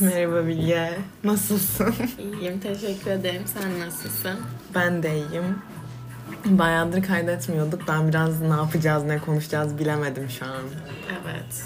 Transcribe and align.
Merhaba 0.00 0.46
Bilge. 0.46 0.98
Nasılsın? 1.24 1.94
İyiyim, 2.18 2.60
teşekkür 2.60 3.10
ederim. 3.10 3.42
Sen 3.46 3.80
nasılsın? 3.80 4.40
Ben 4.74 5.02
de 5.02 5.14
iyiyim. 5.14 5.58
Bayağıdır 6.44 7.02
kaydetmiyorduk. 7.02 7.82
Ben 7.88 8.08
biraz 8.08 8.40
ne 8.40 8.48
yapacağız, 8.48 9.04
ne 9.04 9.18
konuşacağız 9.18 9.78
bilemedim 9.78 10.30
şu 10.30 10.44
an. 10.46 10.62
Evet, 11.10 11.62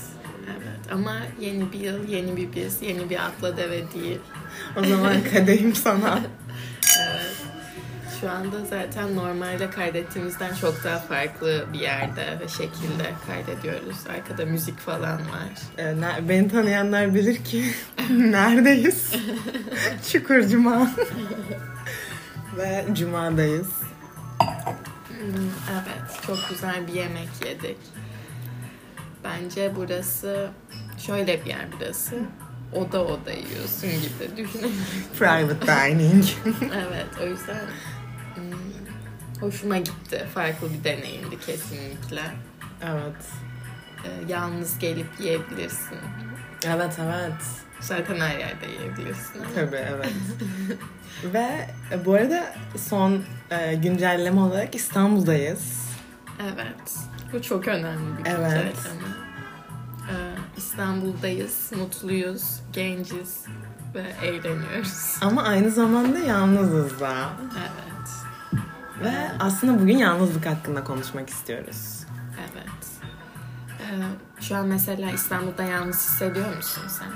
evet. 0.47 0.93
Ama 0.93 1.17
yeni 1.41 1.73
bir 1.73 1.81
yıl, 1.81 2.09
yeni 2.09 2.37
bir 2.37 2.53
biz, 2.53 2.83
yeni 2.83 3.11
bir 3.11 3.25
atla 3.27 3.57
deve 3.57 3.93
değil. 3.95 4.19
O 4.77 4.85
zaman 4.85 5.15
kadehim 5.35 5.75
sana. 5.75 6.19
Evet. 7.01 7.48
Şu 8.21 8.31
anda 8.31 8.65
zaten 8.71 9.17
normalde 9.17 9.71
kaydettiğimizden 9.71 10.55
çok 10.55 10.85
daha 10.85 10.99
farklı 10.99 11.65
bir 11.73 11.81
yerde 11.81 12.39
ve 12.41 12.49
şekilde 12.49 13.13
kaydediyoruz. 13.27 13.97
Arkada 14.17 14.47
müzik 14.47 14.79
falan 14.79 15.19
var. 15.19 15.49
Ee, 15.79 16.29
beni 16.29 16.49
tanıyanlar 16.49 17.15
bilir 17.15 17.45
ki 17.45 17.65
neredeyiz? 18.11 19.13
Çukur 20.13 20.43
Cuma. 20.49 20.91
Ve 22.57 22.85
Cuma'dayız. 22.95 23.69
Hmm, 25.09 25.51
Evet, 25.73 26.23
çok 26.27 26.39
güzel 26.51 26.87
bir 26.87 26.93
yemek 26.93 27.29
yedik. 27.47 27.77
Bence 29.25 29.73
burası 29.77 30.51
şöyle 31.07 31.45
bir 31.45 31.51
yer 31.51 31.67
burası. 31.79 32.17
Oda 32.75 33.05
oda 33.05 33.31
yiyorsun 33.31 33.91
gibi 33.91 34.37
düşünebilirim. 34.37 34.85
Private 35.19 35.67
dining. 35.67 36.25
evet, 36.75 37.07
o 37.23 37.27
yüzden 37.27 37.61
hoşuma 39.41 39.79
gitti. 39.79 40.27
Farklı 40.35 40.69
bir 40.73 40.85
deneyimdi 40.85 41.41
kesinlikle. 41.41 42.23
evet. 42.83 43.25
Ee, 44.05 44.09
yalnız 44.29 44.79
gelip 44.79 45.07
yiyebilirsin. 45.21 45.99
Evet 46.67 46.99
evet. 47.03 47.43
Zaten 47.81 48.17
her 48.21 48.39
yerde 48.39 48.67
yiyebilirsin. 48.67 49.43
Tabii 49.55 49.77
evet. 49.77 50.13
Ve 51.35 51.69
e, 51.93 52.05
bu 52.05 52.15
arada 52.15 52.55
son 52.77 53.23
e, 53.51 53.75
güncelleme 53.75 54.41
olarak 54.41 54.75
İstanbul'dayız. 54.75 55.89
Evet. 56.43 56.95
Bu 57.33 57.43
çok 57.43 57.69
önemli 57.69 58.19
bir 58.19 58.31
Evet. 58.31 58.41
güncelleme. 58.51 59.09
Ee, 60.11 60.35
İstanbul'dayız, 60.57 61.71
mutluyuz, 61.77 62.61
genciz 62.73 63.45
ve 63.95 64.27
eğleniyoruz. 64.27 65.17
Ama 65.21 65.43
aynı 65.43 65.71
zamanda 65.71 66.19
yalnızız 66.19 67.01
da. 67.01 67.29
Evet. 67.59 67.98
Ve 69.03 69.13
aslında 69.41 69.81
bugün 69.81 69.99
yalnızlık 69.99 70.47
hakkında 70.47 70.85
konuşmak 70.85 71.31
istiyoruz. 71.31 72.01
Evet. 72.41 72.87
Ee, 73.81 74.43
şu 74.43 74.57
an 74.57 74.67
mesela 74.67 75.11
İstanbul'da 75.11 75.63
yalnız 75.63 75.97
hissediyor 75.97 76.57
musun 76.57 76.83
sen? 76.89 77.09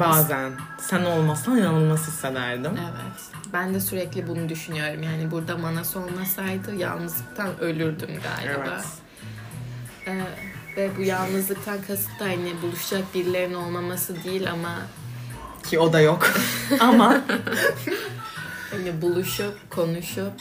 Bazen 0.00 0.52
sen 0.78 1.04
olmasan 1.04 1.56
yanılmaz 1.56 2.06
hissederdim. 2.06 2.72
Evet. 2.80 3.42
Ben 3.52 3.74
de 3.74 3.80
sürekli 3.80 4.28
bunu 4.28 4.48
düşünüyorum. 4.48 5.02
Yani 5.02 5.30
burada 5.30 5.56
Manas 5.56 5.96
olmasaydı 5.96 6.74
yalnızlıktan 6.74 7.60
ölürdüm 7.60 8.08
galiba. 8.08 8.64
Evet. 8.66 8.84
Ee, 10.06 10.22
ve 10.76 10.90
bu 10.96 11.02
yalnızlıktan 11.02 11.78
kasıt 11.86 12.20
da 12.20 12.24
hani 12.24 12.52
buluşacak 12.62 13.14
birilerinin 13.14 13.54
olmaması 13.54 14.24
değil 14.24 14.50
ama 14.50 14.78
Ki 15.62 15.78
o 15.78 15.92
da 15.92 16.00
yok. 16.00 16.30
Ama 16.80 17.20
hani 18.78 19.02
buluşup 19.02 19.70
konuşup 19.70 20.32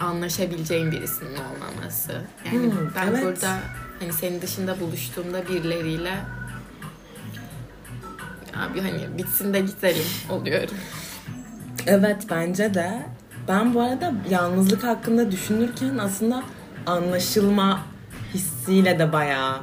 anlaşabileceğin 0.00 0.92
birisinin 0.92 1.30
olmaması. 1.36 2.12
Yani 2.46 2.66
Hmm, 2.66 2.72
ben 2.96 3.06
evet. 3.06 3.24
burada 3.24 3.58
hani 4.00 4.12
senin 4.12 4.42
dışında 4.42 4.80
buluştuğumda 4.80 5.48
birileriyle 5.48 6.14
abi 8.56 8.80
hani 8.80 9.18
bitsin 9.18 9.54
de 9.54 9.60
gidelim 9.60 10.04
oluyorum. 10.30 10.74
evet 11.86 12.26
bence 12.30 12.74
de. 12.74 13.06
Ben 13.48 13.74
bu 13.74 13.80
arada 13.82 14.12
yalnızlık 14.30 14.84
hakkında 14.84 15.30
düşünürken 15.30 15.98
aslında 15.98 16.42
anlaşılma 16.86 17.80
hissiyle 18.34 18.98
de 18.98 19.12
bayağı 19.12 19.60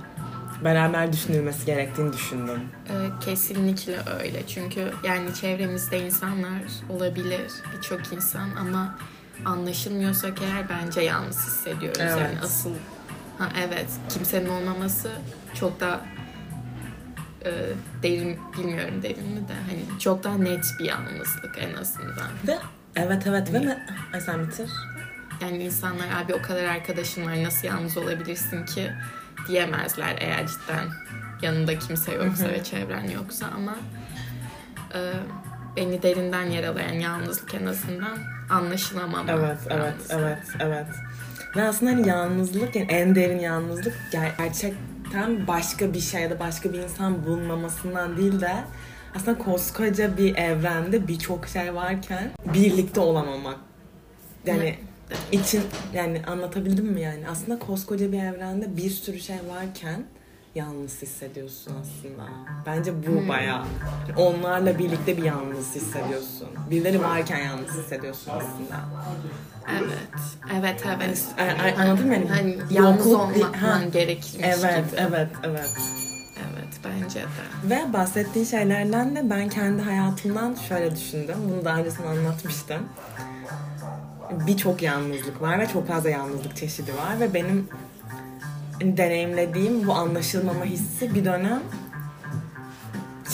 beraber 0.64 1.14
düşünülmesi 1.14 1.66
gerektiğini 1.66 2.14
düşündüm. 2.14 2.60
Ee, 2.90 3.26
kesinlikle 3.26 3.98
öyle. 4.20 4.48
Çünkü 4.48 4.92
yani 5.04 5.34
çevremizde 5.34 6.00
insanlar 6.00 6.62
olabilir. 6.90 7.52
Birçok 7.78 8.14
insan 8.14 8.50
ama 8.56 8.96
anlaşılmıyorsak 9.46 10.42
eğer 10.42 10.70
bence 10.70 11.02
yalnız 11.02 11.48
hissediyoruz. 11.48 12.00
Evet. 12.02 12.18
Yani 12.22 12.40
asıl 12.44 12.72
ha 13.38 13.50
evet 13.68 13.88
kimsenin 14.10 14.50
olmaması 14.50 15.12
çok 15.60 15.80
daha 15.80 16.02
e, 17.46 17.52
derin 18.04 18.40
bilmiyorum 18.58 19.04
derin 19.04 19.28
mi 19.28 19.48
de 19.48 19.54
hani 19.70 20.00
çok 20.00 20.24
daha 20.24 20.38
net 20.38 20.66
bir 20.80 20.86
yalnızlık 20.86 21.58
en 21.58 21.74
azından. 21.74 22.30
Ve 22.48 22.58
evet 22.96 23.28
evet 23.28 23.54
ve 23.54 23.62
ne? 23.62 23.86
Ay 24.14 24.22
sen 24.22 24.48
bitir. 24.48 24.70
Yani 25.42 25.64
insanlar 25.64 26.08
abi 26.24 26.34
o 26.34 26.42
kadar 26.42 26.64
arkadaşın 26.64 27.26
var 27.26 27.44
nasıl 27.44 27.68
yalnız 27.68 27.98
olabilirsin 27.98 28.66
ki 28.66 28.92
diyemezler 29.48 30.16
eğer 30.20 30.48
cidden 30.48 30.88
yanında 31.42 31.80
kimse 31.80 32.14
yoksa 32.14 32.50
ve 32.50 32.64
çevren 32.64 33.10
yoksa 33.10 33.46
ama 33.56 33.76
e, 34.94 35.00
beni 35.78 36.04
derinden 36.04 36.44
yaralayan 36.44 36.94
yalnızlık 36.94 37.54
en 37.54 37.66
azından 37.66 38.18
anlaşılamama. 38.50 39.32
Evet, 39.32 39.58
evet, 39.70 39.94
evet, 40.10 40.44
evet. 40.60 40.88
Ve 41.56 41.64
aslında 41.64 41.92
hani 41.92 42.08
yalnızlık, 42.08 42.76
yani 42.76 42.92
en 42.92 43.16
derin 43.16 43.40
yalnızlık 43.40 43.94
ger- 44.12 44.38
gerçekten 44.38 45.48
başka 45.48 45.94
bir 45.94 46.00
şey 46.00 46.22
ya 46.22 46.30
da 46.30 46.40
başka 46.40 46.74
bir 46.74 46.80
insan 46.80 47.26
bulunmamasından 47.26 48.18
değil 48.18 48.42
de 48.42 48.54
aslında 49.16 49.38
koskoca 49.38 50.18
bir 50.18 50.36
evrende 50.36 51.08
birçok 51.08 51.48
şey 51.48 51.76
varken 51.76 52.32
birlikte 52.54 53.00
olan 53.00 53.28
olmak. 53.28 53.58
Yani. 54.46 54.76
İçin 55.32 55.62
yani 55.94 56.22
anlatabildim 56.28 56.86
mi 56.86 57.02
yani? 57.02 57.28
Aslında 57.32 57.60
koskoca 57.60 58.12
bir 58.12 58.20
evrende 58.24 58.78
bir 58.78 58.90
sürü 58.90 59.20
şey 59.20 59.36
varken 59.56 60.04
yalnız 60.56 61.02
hissediyorsun 61.02 61.74
aslında. 61.82 62.24
Bence 62.66 62.94
bu 63.08 63.12
Hmm. 63.22 63.30
bayağı. 63.30 63.64
Onlarla 64.18 64.80
birlikte 64.80 65.18
bir 65.18 65.24
yalnız 65.24 65.76
hissediyorsun. 65.76 66.48
Birileri 66.72 67.02
varken 67.02 67.38
yalnız 67.38 67.70
hissediyorsun 67.78 68.32
aslında. 68.36 68.80
Evet, 69.72 70.10
evet, 70.60 70.84
evet. 70.98 71.26
Ay- 71.64 71.74
anladın 71.88 72.08
mı? 72.08 72.14
Yani 72.14 72.28
Hani 72.30 72.58
yalnız 72.70 73.08
olman 73.08 73.92
gerekirmiş 73.92 74.46
Evet, 74.48 74.88
gibi. 74.92 75.00
evet, 75.02 75.28
evet. 75.44 75.70
Evet, 76.38 76.80
bence 76.86 77.20
de. 77.20 77.70
Ve 77.70 77.94
bahsettiğin 77.94 78.46
şeylerden 78.46 79.16
de 79.16 79.30
ben 79.30 79.50
kendi 79.50 79.82
hayatımdan 79.82 80.56
şöyle 80.68 80.96
düşündüm. 80.96 81.36
Bunu 81.52 81.66
daha 81.66 81.78
önce 81.80 81.92
sana 81.92 82.08
anlatmıştım. 82.10 82.82
Birçok 84.32 84.82
yalnızlık 84.82 85.42
var 85.42 85.60
ve 85.60 85.68
çok 85.68 85.88
fazla 85.88 86.10
yalnızlık 86.10 86.56
çeşidi 86.56 86.92
var 86.92 87.20
ve 87.20 87.34
benim 87.34 87.68
deneyimlediğim 88.82 89.88
bu 89.88 89.94
anlaşılmama 89.94 90.66
hissi 90.66 91.16
bir 91.16 91.26
dönem 91.26 91.60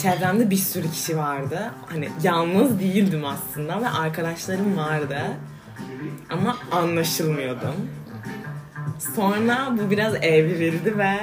çevremde 0.02 0.50
bir 0.50 0.56
sürü 0.56 0.90
kişi 0.90 1.18
vardı. 1.18 1.70
Hani 1.86 2.08
yalnız 2.22 2.80
değildim 2.80 3.24
aslında 3.24 3.80
ve 3.82 3.88
arkadaşlarım 3.88 4.76
vardı. 4.76 5.18
Ama 6.30 6.56
anlaşılmıyordum. 6.72 7.74
Sonra 9.16 9.68
bu 9.78 9.90
biraz 9.90 10.14
evrildi 10.14 10.98
ve 10.98 11.14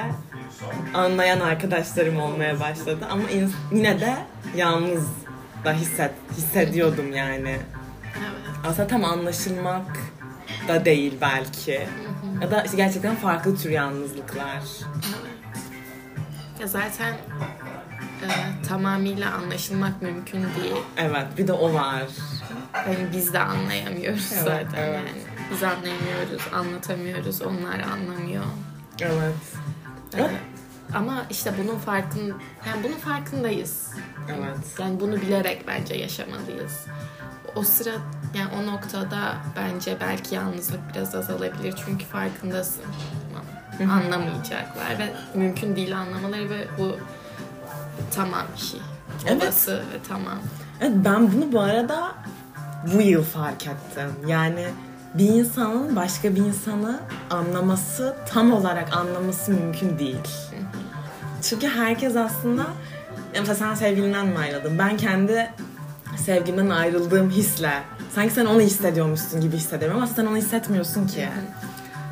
anlayan 0.94 1.40
arkadaşlarım 1.40 2.20
olmaya 2.20 2.60
başladı 2.60 3.06
ama 3.10 3.22
in- 3.30 3.52
yine 3.72 4.00
de 4.00 4.14
yalnız 4.56 5.06
da 5.64 5.72
hisset 5.72 6.10
hissediyordum 6.36 7.12
yani. 7.12 7.56
Evet. 8.18 8.56
Aslında 8.66 8.88
tam 8.88 9.04
anlaşılmak 9.04 9.98
da 10.68 10.84
değil 10.84 11.14
belki. 11.20 11.88
Ya 12.42 12.50
da 12.50 12.62
işte 12.62 12.76
gerçekten 12.76 13.16
farklı 13.16 13.56
tür 13.56 13.70
yalnızlıklar. 13.70 14.62
Ya 16.60 16.66
zaten 16.66 17.14
e, 18.22 18.28
tamamıyla 18.68 19.34
anlaşılmak 19.34 20.02
mümkün 20.02 20.40
değil. 20.42 20.82
Evet, 20.96 21.26
bir 21.38 21.48
de 21.48 21.52
o 21.52 21.74
var. 21.74 22.02
Hani 22.72 23.06
biz 23.12 23.32
de 23.32 23.38
anlayamıyoruz 23.38 24.32
Evet, 24.32 24.44
zaten 24.44 24.82
evet. 24.82 24.94
yani. 24.94 25.22
Biz 25.52 25.62
anlayamıyoruz, 25.62 26.42
anlatamıyoruz, 26.54 27.42
onlar 27.42 27.80
anlamıyor. 27.80 28.44
Evet. 29.00 29.34
Ee, 30.14 30.20
Evet. 30.20 30.30
ama 30.94 31.24
işte 31.30 31.52
bunun 31.58 31.78
farkın, 31.78 32.34
yani 32.66 32.84
bunun 32.84 32.96
farkındayız. 32.96 33.90
Evet. 34.28 34.58
Yani 34.78 35.00
bunu 35.00 35.20
bilerek 35.20 35.64
bence 35.66 35.94
yaşamalıyız. 35.94 36.86
O 37.56 37.62
sıra, 37.62 37.90
yani 38.34 38.50
o 38.60 38.66
noktada 38.66 39.34
bence 39.56 39.96
belki 40.00 40.34
yalnızlık 40.34 40.80
biraz 40.94 41.14
azalabilir 41.14 41.74
çünkü 41.86 42.04
farkındasın. 42.04 42.82
Ama 43.80 43.92
Anlamayacaklar 43.92 44.98
ve 44.98 45.12
mümkün 45.34 45.76
değil 45.76 45.98
anlamaları 45.98 46.50
ve 46.50 46.66
bu 46.78 46.96
tamam 48.14 48.42
bir 48.56 48.60
şey. 48.60 48.80
Evet. 49.26 49.42
Olası 49.42 49.76
ve 49.76 49.98
tamam. 50.08 50.38
Evet, 50.80 50.92
ben 50.94 51.32
bunu 51.32 51.52
bu 51.52 51.60
arada 51.60 52.12
bu 52.94 53.02
yıl 53.02 53.24
fark 53.24 53.66
ettim. 53.66 54.12
Yani 54.26 54.66
bir 55.14 55.28
insanın 55.28 55.96
başka 55.96 56.34
bir 56.34 56.40
insanı 56.40 57.00
anlaması, 57.30 58.16
tam 58.28 58.52
olarak 58.52 58.96
anlaması 58.96 59.52
mümkün 59.52 59.98
değil. 59.98 60.16
Çünkü 61.42 61.68
herkes 61.68 62.16
aslında 62.16 62.66
mesela 63.38 63.54
sen 63.54 63.74
sevgilinden 63.74 64.26
mi 64.26 64.38
ayrıldın? 64.38 64.78
Ben 64.78 64.96
kendi 64.96 65.50
sevgimden 66.20 66.70
ayrıldığım 66.70 67.30
hisle 67.30 67.82
sanki 68.14 68.34
sen 68.34 68.46
onu 68.46 68.60
hissediyormuşsun 68.60 69.40
gibi 69.40 69.56
hissediyorum 69.56 69.96
ama 69.96 70.06
sen 70.06 70.26
onu 70.26 70.36
hissetmiyorsun 70.36 71.06
ki. 71.06 71.28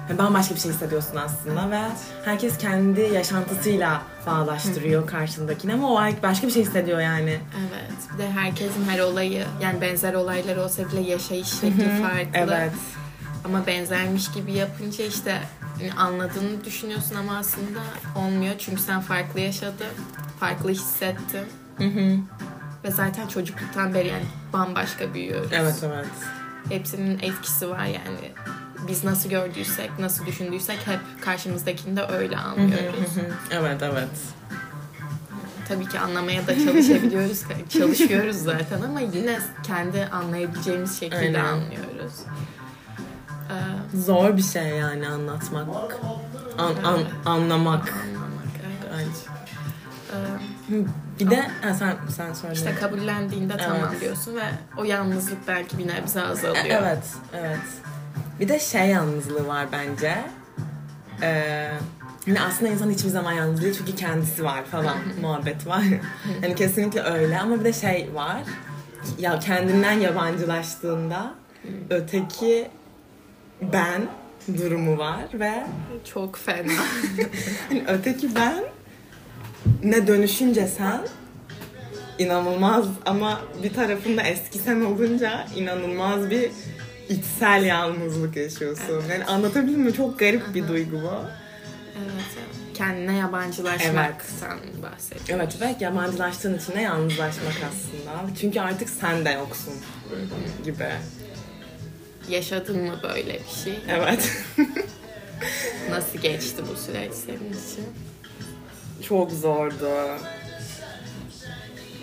Yani 0.09 0.19
bambaşka 0.19 0.55
bir 0.55 0.61
şey 0.61 0.71
hissediyorsun 0.73 1.17
aslında 1.17 1.71
ve 1.71 1.81
herkes 2.25 2.59
kendi 2.59 3.01
yaşantısıyla 3.01 4.03
bağlaştırıyor 4.27 5.07
karşındakini 5.07 5.75
ama 5.75 5.93
o 5.93 6.01
başka 6.23 6.47
bir 6.47 6.53
şey 6.53 6.63
hissediyor 6.63 7.01
yani. 7.01 7.31
Evet. 7.59 8.15
Bir 8.15 8.19
de 8.19 8.31
herkesin 8.31 8.85
her 8.89 8.99
olayı 8.99 9.45
yani 9.63 9.81
benzer 9.81 10.15
olaylar 10.15 10.57
olsa 10.57 10.83
bile 10.93 11.01
yaşayış 11.01 11.49
şekli 11.49 12.03
farklı. 12.03 12.31
Evet. 12.35 12.73
Ama 13.45 13.67
benzermiş 13.67 14.33
gibi 14.33 14.53
yapınca 14.53 15.05
işte 15.05 15.41
yani 15.81 15.93
anladığını 15.93 16.65
düşünüyorsun 16.65 17.15
ama 17.15 17.39
aslında 17.39 17.81
olmuyor. 18.17 18.55
Çünkü 18.59 18.83
sen 18.83 19.01
farklı 19.01 19.41
yaşadın, 19.41 19.87
farklı 20.41 20.71
hissettin. 20.71 21.45
Hı 21.79 21.85
hı. 21.85 22.17
Ve 22.89 22.93
zaten 22.93 23.27
çocukluktan 23.27 23.95
beri 23.95 24.09
yani 24.09 24.25
bambaşka 24.53 25.15
büyüyoruz. 25.15 25.51
Evet 25.53 25.75
evet. 25.83 26.07
Hepsinin 26.69 27.19
etkisi 27.19 27.71
var 27.71 27.85
yani. 27.85 28.33
Biz 28.89 29.05
nasıl 29.05 29.31
gördüysek, 29.31 29.99
nasıl 29.99 30.27
düşündüysek 30.27 30.87
hep 30.87 31.01
karşımızdakini 31.21 31.97
de 31.97 32.03
öyle 32.03 32.37
anlıyoruz. 32.37 33.11
Evet 33.51 33.83
evet. 33.83 34.09
Tabii 35.69 35.89
ki 35.89 36.01
anlamaya 36.01 36.47
da 36.47 36.55
çalışabiliyoruz. 36.65 37.43
Çalışıyoruz 37.69 38.37
zaten 38.37 38.83
ama 38.83 39.01
yine 39.01 39.39
kendi 39.63 40.05
anlayabileceğimiz 40.05 41.01
şekilde 41.01 41.17
Aynen. 41.17 41.45
anlıyoruz. 41.45 42.13
Ee, 43.51 43.97
Zor 43.99 44.37
bir 44.37 44.43
şey 44.43 44.69
yani 44.69 45.09
anlatmak. 45.09 45.69
An, 46.59 46.75
an, 46.85 47.01
anlamak. 47.25 47.95
Bir 51.21 51.31
de 51.31 51.41
ha, 51.63 51.75
sen 51.75 51.97
sen 52.17 52.33
söyle. 52.33 52.55
İşte 52.55 52.75
kabullendiğinde 52.75 53.57
tamam 53.57 53.89
Evet. 53.91 54.01
diyorsun 54.01 54.37
ve 54.37 54.43
o 54.79 54.85
yalnızlık 54.85 55.49
belki 55.49 55.79
bir 55.79 55.89
nebze 55.89 56.23
azalıyor. 56.23 56.65
Evet, 56.83 57.05
evet. 57.35 57.59
Bir 58.41 58.49
de 58.49 58.59
şey 58.61 58.87
yalnızlığı 58.87 59.47
var 59.47 59.67
bence. 59.73 60.15
Ee, 61.23 61.71
hani 62.27 62.41
aslında 62.41 62.71
insan 62.73 62.91
hiçbir 62.91 63.09
zaman 63.09 63.33
yalnız 63.33 63.63
değil 63.63 63.75
çünkü 63.79 63.95
kendisi 63.97 64.45
var 64.45 64.65
falan 64.65 64.97
muhabbet 65.21 65.67
var. 65.67 65.83
hani 66.41 66.55
kesinlikle 66.55 67.01
öyle 67.03 67.39
ama 67.41 67.61
bir 67.61 67.65
de 67.65 67.73
şey 67.73 68.11
var. 68.15 68.41
Ya 69.19 69.39
kendinden 69.39 69.93
yabancılaştığında 69.93 71.35
öteki 71.91 72.69
ben 73.63 74.03
durumu 74.59 74.99
var 74.99 75.21
ve 75.35 75.67
Çok 76.15 76.37
fena. 76.39 76.73
hani 77.69 77.85
öteki 77.89 78.35
ben 78.35 78.65
ne 79.85 80.07
dönüşünce 80.07 80.67
sen 80.67 81.01
inanılmaz 82.19 82.87
ama 83.07 83.41
bir 83.63 83.75
tarafında 83.75 84.23
eski 84.23 84.59
sen 84.59 84.81
olunca 84.81 85.47
inanılmaz 85.57 86.31
bir 86.31 86.51
içsel 87.09 87.65
yalnızlık 87.65 88.37
yaşıyorsun. 88.37 89.03
Yani 89.11 89.25
anlatabildim 89.25 89.81
mi? 89.81 89.93
Çok 89.93 90.19
garip 90.19 90.55
bir 90.55 90.69
duygu 90.69 90.97
bu. 91.03 91.13
evet. 91.97 92.25
Kendine 92.75 93.17
yabancılaşmaktan 93.17 94.59
bahsediyorum. 94.83 95.45
Evet 95.45 95.61
ve 95.61 95.77
yabancılaştığın 95.85 96.59
için 96.59 96.73
de 96.73 96.81
yalnızlaşmak 96.81 97.55
aslında. 97.69 98.35
Çünkü 98.41 98.61
artık 98.61 98.89
sen 98.89 99.25
de 99.25 99.31
yoksun 99.31 99.75
gibi. 100.65 100.89
Yaşadın 102.29 102.83
mı 102.83 103.01
böyle 103.03 103.33
bir 103.35 103.65
şey? 103.65 103.79
Evet. 103.89 104.33
Nasıl 105.91 106.19
geçti 106.19 106.63
bu 106.73 106.77
süreç 106.77 107.13
senin 107.13 107.49
için? 107.51 107.85
Çok 109.03 109.33
zordu. 109.33 109.89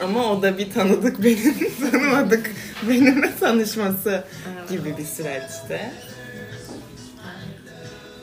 Ama 0.03 0.31
o 0.31 0.41
da 0.41 0.57
bir 0.57 0.71
tanıdık 0.73 1.23
benim 1.23 1.55
tanımadık 1.91 2.51
benimle 2.89 3.35
tanışması 3.39 4.23
Evet. 4.59 4.69
gibi 4.69 4.97
bir 4.97 5.05
süreçti. 5.05 5.91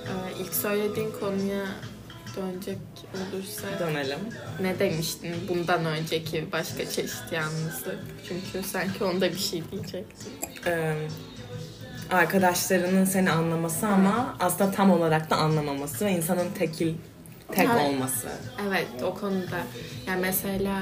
Ee, 0.06 0.40
ilk 0.40 0.54
söylediğin 0.54 1.12
konuya 1.20 1.64
dönecek 2.36 2.78
olursa 3.14 3.66
Dönelim. 3.80 4.18
ne 4.60 4.78
demiştin 4.78 5.34
bundan 5.48 5.84
önceki 5.84 6.52
başka 6.52 6.90
çeşit 6.90 7.32
yalnızlık? 7.32 7.98
Çünkü 8.28 8.68
sanki 8.68 9.04
onda 9.04 9.30
bir 9.32 9.38
şey 9.38 9.62
diyecektin. 9.72 10.32
Ee, 10.66 10.94
arkadaşlarının 12.10 13.04
seni 13.04 13.30
anlaması 13.30 13.86
ama 13.86 14.36
aslında 14.40 14.70
tam 14.70 14.90
olarak 14.90 15.30
da 15.30 15.36
anlamaması 15.36 16.04
ve 16.04 16.10
insanın 16.10 16.48
tekil 16.58 16.94
tek 17.52 17.68
Ha. 17.68 17.78
olması. 17.78 18.28
Evet 18.68 18.86
o 19.02 19.14
konuda. 19.14 19.58
Yani 20.06 20.20
mesela 20.20 20.78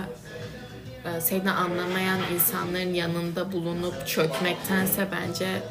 e, 1.05 1.21
seni 1.21 1.51
anlamayan 1.51 2.21
insanların 2.35 2.95
yanında 2.95 3.53
bulunup 3.53 4.07
çökmektense 4.07 5.09
bence 5.13 5.63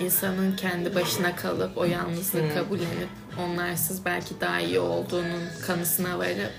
insanın 0.00 0.56
kendi 0.56 0.94
başına 0.94 1.36
kalıp 1.36 1.78
o 1.78 1.84
yalnızlığı 1.84 2.54
kabullenip 2.54 3.08
onlarsız 3.44 4.04
belki 4.04 4.40
daha 4.40 4.60
iyi 4.60 4.78
olduğunun 4.80 5.42
kanısına 5.66 6.18
varıp 6.18 6.52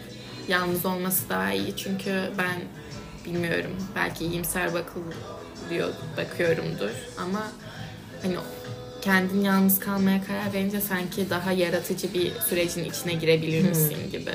yalnız 0.48 0.86
olması 0.86 1.30
daha 1.30 1.52
iyi. 1.54 1.76
Çünkü 1.78 2.22
ben 2.38 2.56
bilmiyorum 3.26 3.72
belki 3.96 4.26
iyimser 4.26 4.70
bakılıyor 4.74 5.90
bakıyorumdur 6.18 6.90
ama 7.22 7.48
hani 8.22 8.36
kendin 9.06 9.42
yalnız 9.42 9.80
kalmaya 9.80 10.24
karar 10.24 10.54
verince 10.54 10.82
sanki 10.82 11.30
daha 11.30 11.52
yaratıcı 11.52 12.14
bir 12.14 12.32
sürecin 12.50 12.84
içine 12.84 13.14
girebilir 13.14 13.70
misin 13.70 13.98
gibi. 14.12 14.32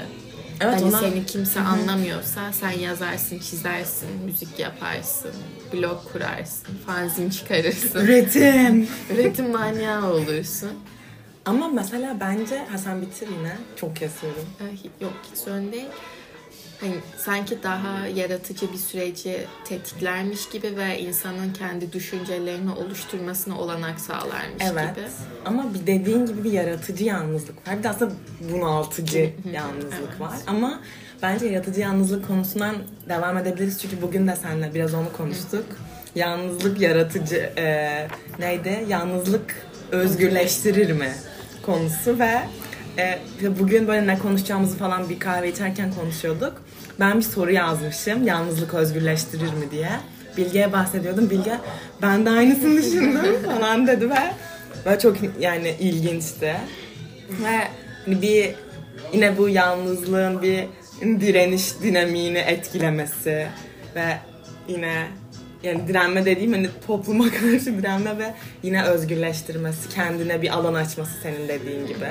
Evet 0.61 0.75
hani 0.75 0.85
ona 0.85 0.99
seni 0.99 1.27
kimse 1.27 1.61
anlamıyorsa 1.61 2.53
sen 2.53 2.71
yazarsın, 2.71 3.39
çizersin, 3.39 4.09
müzik 4.25 4.59
yaparsın, 4.59 5.31
blog 5.73 6.13
kurarsın, 6.13 6.75
fanzin 6.87 7.31
çıkarırsın. 7.31 8.01
üretim. 8.01 8.89
Üretim 9.15 9.51
manyağı 9.53 10.13
olursun. 10.13 10.71
Ama 11.45 11.69
mesela 11.69 12.17
bence 12.21 12.59
Hasan 12.71 13.03
bitir 13.03 13.29
yine. 13.39 13.57
Çok. 13.77 14.03
Ee, 14.03 14.05
Yok 15.01 15.13
hiç 15.33 15.39
sorun 15.39 15.73
değil. 15.73 15.89
Hani 16.81 16.95
sanki 17.19 17.63
daha 17.63 18.07
yaratıcı 18.07 18.73
bir 18.73 18.79
süreci 18.79 19.47
tetiklermiş 19.65 20.49
gibi 20.49 20.77
ve 20.77 20.99
insanın 21.01 21.53
kendi 21.53 21.93
düşüncelerini 21.93 22.71
oluşturmasına 22.73 23.59
olanak 23.59 24.01
sağlarmış 24.01 24.63
Evet. 24.73 24.97
gibi. 24.97 25.07
Ama 25.45 25.75
bir 25.75 25.87
dediğin 25.87 26.27
gibi 26.27 26.45
bir 26.45 26.53
yaratıcı 26.53 27.05
yalnızlık 27.05 27.69
var. 27.69 27.79
Bir 27.79 27.83
de 27.83 27.89
aslında 27.89 28.13
bunaltıcı 28.53 29.33
yalnızlık 29.53 29.93
Evet. 30.09 30.21
var. 30.21 30.35
Ama 30.47 30.81
bence 31.23 31.47
yaratıcı 31.47 31.81
yalnızlık 31.81 32.27
konusundan 32.27 32.77
devam 33.09 33.39
edebiliriz. 33.39 33.81
Çünkü 33.83 34.03
bugün 34.03 34.27
de 34.29 34.37
seninle 34.37 34.75
biraz 34.75 34.95
onu 34.95 35.13
konuştuk. 35.13 35.65
Yalnızlık 36.15 36.81
yaratıcı 36.81 37.37
e, 37.59 38.09
neydi? 38.39 38.85
Yalnızlık 38.89 39.67
özgürleştirir 39.93 40.93
mi? 40.93 41.13
Konusu 41.63 42.19
ve 42.19 42.41
e, 42.99 43.19
bugün 43.59 43.89
böyle 43.89 44.07
ne 44.07 44.19
konuşacağımızı 44.19 44.77
falan 44.77 45.09
bir 45.09 45.19
kahve 45.19 45.51
içerken 45.51 45.95
konuşuyorduk. 45.95 46.63
Ben 47.01 47.19
bir 47.19 47.23
soru 47.23 47.53
yazmışım. 47.53 48.27
Yalnızlık 48.27 48.75
özgürleştirir 48.75 49.53
mi 49.53 49.71
diye. 49.71 49.91
Bilge'ye 50.37 50.73
bahsediyordum. 50.73 51.31
Bilge 51.31 51.59
ben 52.03 52.27
de 52.27 52.31
aynısını 52.31 52.77
düşündüm 52.77 53.43
falan 53.45 53.87
dedi 53.87 54.11
ve 54.11 54.19
böyle 54.85 54.99
çok 54.99 55.17
yani 55.41 55.75
ilginçti. 55.81 56.57
Ve 57.43 57.59
hani 58.05 58.23
bir 58.23 58.55
yine 59.13 59.39
bu 59.39 59.49
yalnızlığın 59.49 60.43
bir 60.43 60.65
direniş 61.01 61.81
dinamiğini 61.83 62.39
etkilemesi 62.39 63.47
ve 63.97 64.19
yine 64.69 65.07
yani 65.63 65.89
direnme 65.89 66.25
dediğim 66.25 66.53
hani 66.53 66.69
topluma 66.87 67.31
karşı 67.41 67.79
direnme 67.79 68.19
ve 68.19 68.35
yine 68.63 68.85
özgürleştirmesi, 68.85 69.89
kendine 69.89 70.43
bir 70.43 70.51
alan 70.51 70.75
açması 70.75 71.13
senin 71.23 71.49
dediğin 71.49 71.87
gibi. 71.87 72.09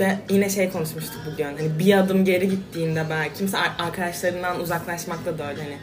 Ve 0.00 0.18
yine 0.30 0.50
şey 0.50 0.70
konuşmuştuk 0.70 1.20
bugün. 1.32 1.44
Hani 1.44 1.78
bir 1.78 1.98
adım 1.98 2.24
geri 2.24 2.48
gittiğinde 2.50 3.04
belki 3.10 3.34
kimse 3.38 3.58
ar- 3.58 3.76
arkadaşlarından 3.78 4.60
uzaklaşmakta 4.60 5.38
da 5.38 5.50
öyle 5.50 5.62
hani 5.62 5.76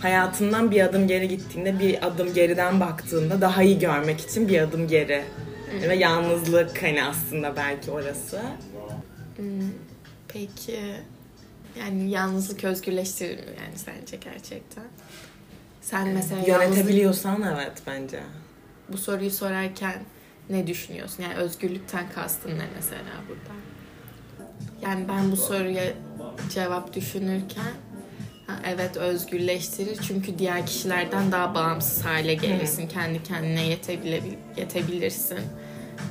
hayatından 0.00 0.70
bir 0.70 0.80
adım 0.80 1.06
geri 1.08 1.28
gittiğinde 1.28 1.78
bir 1.78 2.06
adım 2.06 2.34
geriden 2.34 2.80
baktığında 2.80 3.40
daha 3.40 3.62
iyi 3.62 3.78
görmek 3.78 4.20
için 4.20 4.48
bir 4.48 4.58
adım 4.60 4.88
geri. 4.88 5.24
Ve 5.88 5.94
yalnızlık 5.96 6.82
hani 6.82 7.04
aslında 7.04 7.56
belki 7.56 7.90
orası. 7.90 8.40
Peki 10.28 10.80
yani 11.80 12.10
yalnızlık 12.10 12.64
özgürleştirir 12.64 13.36
mi 13.36 13.44
yani 13.64 13.76
sence 13.78 14.16
gerçekten? 14.16 14.84
Sen 15.80 16.08
mesela 16.08 16.36
yalnızlık, 16.46 16.48
Yönetebiliyorsan 16.76 17.42
evet 17.54 17.72
bence. 17.86 18.20
bu 18.88 18.98
soruyu 18.98 19.30
sorarken 19.30 19.94
ne 20.50 20.66
düşünüyorsun? 20.66 21.22
Yani 21.22 21.34
özgürlükten 21.34 22.04
kastın 22.14 22.50
ne 22.58 22.64
mesela 22.74 23.02
burada? 23.28 23.58
Yani 24.82 25.08
ben 25.08 25.30
bu 25.30 25.36
soruya 25.36 25.84
cevap 26.54 26.94
düşünürken 26.94 27.72
ha, 28.46 28.54
evet 28.66 28.96
özgürleştirir 28.96 29.98
çünkü 30.08 30.38
diğer 30.38 30.66
kişilerden 30.66 31.32
daha 31.32 31.54
bağımsız 31.54 32.04
hale 32.04 32.34
gelirsin. 32.34 32.88
Kendi 32.88 33.22
kendine 33.22 33.66
yetebile, 33.66 34.22
yetebilirsin 34.56 35.40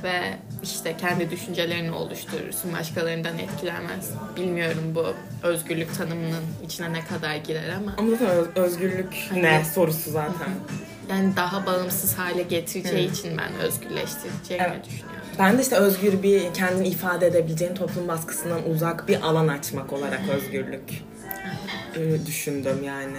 ve 0.02 0.20
işte 0.62 0.96
kendi 0.96 1.30
düşüncelerini 1.30 1.90
oluşturursun. 1.92 2.72
Başkalarından 2.72 3.38
etkilenmez. 3.38 4.10
Bilmiyorum 4.36 4.92
bu 4.94 5.06
özgürlük 5.46 5.94
tanımının 5.98 6.44
içine 6.64 6.92
ne 6.92 7.04
kadar 7.04 7.36
girer 7.36 7.68
ama 7.76 7.94
Ama 7.98 8.10
zaten 8.10 8.28
öz- 8.28 8.48
özgürlük 8.56 9.14
Hani- 9.30 9.42
ne 9.42 9.64
sorusu 9.74 10.10
zaten. 10.10 10.48
yani 11.10 11.36
daha 11.36 11.66
bağımsız 11.66 12.18
hale 12.18 12.42
getireceği 12.42 13.12
için 13.12 13.38
ben 13.38 13.54
özgürleştireceğini 13.54 14.62
Evet. 14.66 14.84
düşünüyorum. 14.86 15.18
Ben 15.38 15.58
de 15.58 15.62
işte 15.62 15.76
özgür 15.76 16.22
bir 16.22 16.54
kendini 16.54 16.88
ifade 16.88 17.26
edebileceğin 17.26 17.74
toplum 17.74 18.08
baskısından 18.08 18.70
uzak 18.70 19.08
bir 19.08 19.20
alan 19.22 19.48
açmak 19.48 19.92
olarak 19.92 20.20
özgürlük 20.28 21.02
düşündüm 22.26 22.82
yani. 22.84 23.18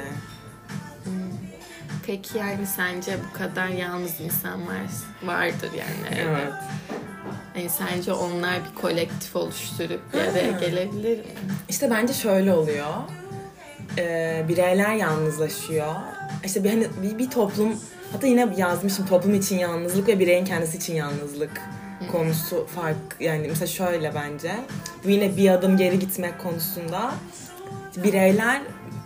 Peki 2.06 2.38
yani 2.38 2.68
sence 2.68 3.18
bu 3.30 3.38
kadar 3.38 3.68
yalnız 3.68 4.20
insan 4.22 4.68
var, 4.68 4.78
vardır 5.24 5.70
yani. 5.78 6.20
Evet. 6.30 6.54
Yani 7.60 7.70
sence 7.70 8.14
onlar 8.14 8.56
bir 8.66 8.82
kolektif 8.82 9.36
oluşturup 9.36 10.14
bir 10.14 10.20
araya 10.20 10.52
gelebilir 10.52 11.18
mi? 11.18 11.24
İşte 11.70 11.90
bence 11.92 12.14
şöyle 12.14 12.54
oluyor. 12.54 12.88
Ee, 13.98 14.46
bireyler 14.48 14.96
yalnızlaşıyor. 14.96 15.96
İşte 16.46 16.64
bir, 16.64 16.70
hani 16.70 16.88
bir, 17.04 17.18
bir 17.18 17.30
toplum, 17.30 17.76
hatta 18.12 18.28
yine 18.28 18.54
yazmışım 18.58 19.06
toplum 19.06 19.34
için 19.34 19.58
yalnızlık 19.58 20.08
ve 20.08 20.20
bireyin 20.20 20.46
kendisi 20.46 20.78
için 20.78 20.96
yalnızlık 20.96 21.62
konusu 22.12 22.68
fark. 22.76 22.98
Yani 23.20 23.48
mesela 23.48 23.68
şöyle 23.68 24.16
bence. 24.16 24.52
Bu 25.06 25.10
yine 25.10 25.38
bir 25.38 25.50
adım 25.50 25.78
geri 25.78 26.00
gitmek 26.00 26.40
konusunda 26.40 27.12
bireyler 27.98 28.62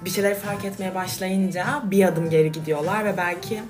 bir 0.06 0.10
şeyleri 0.10 0.36
fark 0.36 0.66
etmeye 0.66 0.96
başlayınca 0.96 1.66
bir 1.84 2.06
adım 2.06 2.30
geri 2.30 2.52
gidiyorlar 2.52 3.06
ve 3.06 3.18
belki 3.18 3.62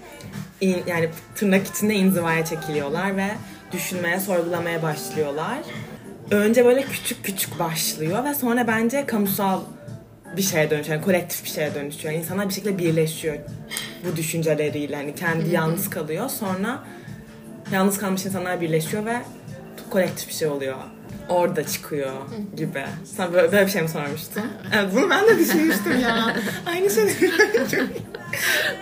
in- 0.62 0.84
yani 0.88 1.10
tırnak 1.36 1.68
içinde 1.68 1.94
inzivaya 1.96 2.46
çekiliyorlar 2.46 3.18
ve 3.18 3.28
düşünmeye, 3.74 4.20
sorgulamaya 4.20 4.82
başlıyorlar. 4.84 5.58
Önce 6.32 6.66
böyle 6.66 6.82
küçük 6.84 7.24
küçük 7.26 7.60
başlıyor 7.60 8.26
ve 8.26 8.34
sonra 8.34 8.68
bence 8.68 9.06
kamusal 9.06 9.62
bir 10.38 10.42
şeye 10.42 10.70
dönüşüyor, 10.70 10.96
yani 10.98 11.06
kolektif 11.06 11.44
bir 11.44 11.50
şeye 11.50 11.76
dönüşüyor. 11.76 12.14
İnsanlar 12.14 12.50
bir 12.50 12.54
şekilde 12.54 12.78
birleşiyor 12.78 13.36
bu 14.06 14.16
düşünceleriyle. 14.16 14.96
Hani 14.96 15.16
kendi 15.16 15.50
yalnız 15.50 15.90
kalıyor. 15.90 16.30
Sonra 16.30 16.84
yalnız 17.72 17.98
kalmış 17.98 18.26
insanlar 18.26 18.62
birleşiyor 18.62 19.06
ve 19.06 19.18
kolektif 19.90 20.28
bir 20.28 20.34
şey 20.34 20.48
oluyor. 20.48 20.76
Orada 21.30 21.68
çıkıyor 21.68 22.14
gibi. 22.58 22.86
Sen 23.18 23.34
böyle, 23.34 23.52
böyle 23.52 23.66
bir 23.66 23.72
şey 23.72 23.82
mi 23.82 23.90
sormuştun? 23.90 24.44
Evet 24.76 24.90
bunu 24.96 25.10
ben 25.10 25.28
de 25.28 25.40
düşünmüştüm 25.40 26.00
ya. 26.00 26.36
Aynı 26.66 26.90
şey. 26.90 27.04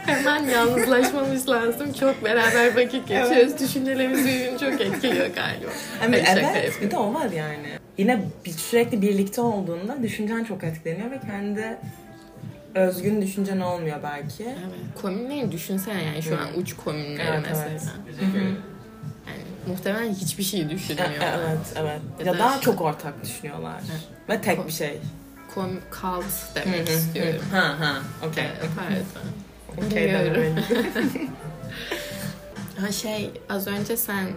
Hemen 0.06 0.44
yalnızlaşmamız 0.44 1.50
lazım. 1.50 1.94
Çok 1.94 2.24
beraber 2.24 2.76
vakit 2.76 3.08
geçiyoruz. 3.08 3.60
Düşüncelerimiz 3.60 4.26
birbirini 4.26 4.60
çok 4.60 4.82
etkiliyor 4.82 5.28
galiba. 5.28 5.72
Şaka 6.02 6.16
evet 6.16 6.28
yapıyorum. 6.28 6.74
bir 6.82 6.92
de 6.92 6.98
o 6.98 7.14
var 7.14 7.30
yani. 7.32 7.68
Yine 7.98 8.22
bir, 8.46 8.52
sürekli 8.52 9.02
birlikte 9.02 9.42
olduğunda 9.42 10.04
düşüncen 10.04 10.44
çok 10.44 10.64
etkileniyor 10.64 11.12
ve 11.12 11.20
kendi 11.20 11.78
özgün 12.76 13.22
düşüncen 13.22 13.60
olmuyor 13.60 13.98
belki. 14.04 14.44
Evet. 14.44 15.02
Komünleri 15.02 15.52
düşünsene 15.52 16.04
yani 16.04 16.24
şu 16.24 16.36
an 16.40 16.48
uç 16.58 16.74
komünleri 16.86 17.28
Evet, 17.28 17.46
mesela. 17.50 17.70
evet. 17.70 18.34
Yani 19.28 19.42
muhtemelen 19.68 20.14
hiçbir 20.14 20.44
şey 20.44 20.62
E- 20.62 20.70
düşünmüyorlar. 20.70 21.40
evet, 21.40 21.58
evet. 21.76 22.00
Ya 22.20 22.26
Ya, 22.26 22.34
da 22.34 22.40
daha 22.40 22.62
çok 22.62 22.82
ortak 22.82 23.24
düşünüyorlar. 23.24 23.82
Ve 24.30 24.42
tek 24.42 24.68
bir 24.68 24.72
şey. 24.72 24.98
Kom 25.56 25.80
kalt 25.92 26.26
demek 26.56 26.90
istiyorum. 26.90 27.42
Ha 27.52 27.76
ha, 27.80 27.96
okey. 28.28 28.44
Evet, 28.44 28.70
Pardon. 28.78 29.32
Demek. 29.78 30.58
Ha 32.82 32.92
şey 32.92 33.32
az 33.50 33.68
önce 33.68 33.98
sen 33.98 34.28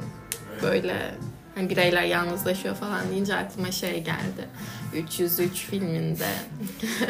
böyle 0.62 1.14
hani 1.54 1.70
bireyler 1.70 2.02
yalnızlaşıyor 2.02 2.74
falan 2.74 3.10
deyince 3.10 3.36
aklıma 3.36 3.70
şey 3.70 4.04
geldi. 4.04 4.48
303 4.94 5.66
filminde 5.66 6.26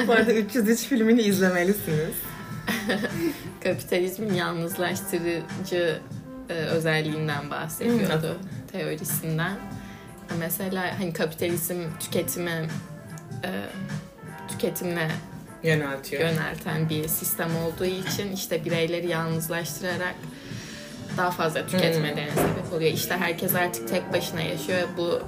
Bu 0.06 0.12
arada 0.12 0.32
303 0.32 0.80
filmini 0.80 1.22
izlemelisiniz. 1.22 2.14
kapitalizmin 3.64 4.34
yalnızlaştırıcı 4.34 5.98
e, 6.48 6.52
özelliğinden 6.52 7.50
bahsediyordu 7.50 8.38
teorisinden. 8.72 9.56
Mesela 10.38 10.98
hani 10.98 11.12
kapitalizm 11.12 11.82
tüketime 12.00 12.66
e, 13.44 13.50
tüketimle 14.48 15.08
Yöneltiyor. 15.64 16.22
yönelten 16.22 16.88
bir 16.88 17.08
sistem 17.08 17.48
olduğu 17.66 17.84
için 17.84 18.32
işte 18.32 18.64
bireyleri 18.64 19.08
yalnızlaştırarak 19.08 20.14
daha 21.16 21.30
fazla 21.30 21.66
tüketmelerine 21.66 22.30
sebep 22.30 22.72
oluyor. 22.72 22.92
İşte 22.92 23.16
herkes 23.16 23.54
artık 23.54 23.88
tek 23.88 24.12
başına 24.12 24.40
yaşıyor. 24.40 24.88
Bu 24.96 25.20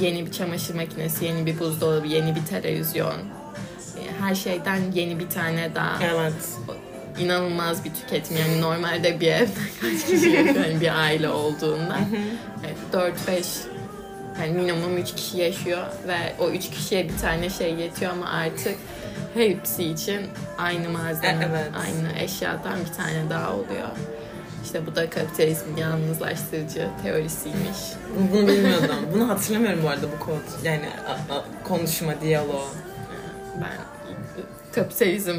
yeni 0.00 0.26
bir 0.26 0.32
çamaşır 0.32 0.74
makinesi, 0.74 1.24
yeni 1.24 1.46
bir 1.46 1.58
buzdolabı, 1.58 2.06
yeni 2.06 2.34
bir 2.36 2.44
televizyon. 2.46 3.12
e, 3.14 4.20
Her 4.20 4.34
şeyden 4.34 4.80
yeni 4.94 5.18
bir 5.18 5.30
tane 5.30 5.74
daha 5.74 5.98
Evet. 6.04 6.32
inanılmaz 7.18 7.84
bir 7.84 7.90
tüketim. 7.94 8.36
Yani 8.36 8.60
normalde 8.60 9.20
bir 9.20 9.32
evde 9.32 9.50
kaç 9.80 10.06
kişi 10.06 10.28
yani 10.28 10.80
bir 10.80 10.98
aile 11.00 11.28
olduğunda. 11.28 11.98
Evet, 12.64 12.76
4-5 13.28 13.44
yani 14.40 14.52
minimum 14.52 14.96
3 14.98 15.14
kişi 15.14 15.38
yaşıyor 15.38 15.86
ve 16.08 16.16
o 16.38 16.50
3 16.50 16.70
kişiye 16.70 17.08
bir 17.08 17.18
tane 17.18 17.50
şey 17.50 17.74
yetiyor 17.74 18.12
ama 18.12 18.28
artık 18.28 18.76
hepsi 19.34 19.84
için 19.84 20.20
aynı 20.58 20.88
malzeme, 20.90 21.44
E- 21.44 21.48
evet. 21.50 21.70
aynı 21.84 22.18
eşyadan 22.24 22.78
bir 22.90 22.96
tane 22.96 23.30
daha 23.30 23.52
oluyor. 23.54 23.88
İşte 24.64 24.86
bu 24.86 24.96
da 24.96 25.10
kapitalizmin 25.10 25.76
yalnızlaştırıcı 25.76 26.88
teorisiymiş. 27.02 27.78
Bunu 28.32 28.48
bilmiyordum. 28.48 28.96
Bunu 29.14 29.28
hatırlamıyorum 29.28 29.82
bu 29.82 29.88
arada 29.88 30.06
bu 30.12 30.24
kod. 30.24 30.64
Yani 30.64 30.88
a- 31.08 31.34
a- 31.34 31.44
konuşma, 31.64 32.20
diyalog. 32.20 32.68
Ben 33.60 33.72
kapitalizm 34.74 35.36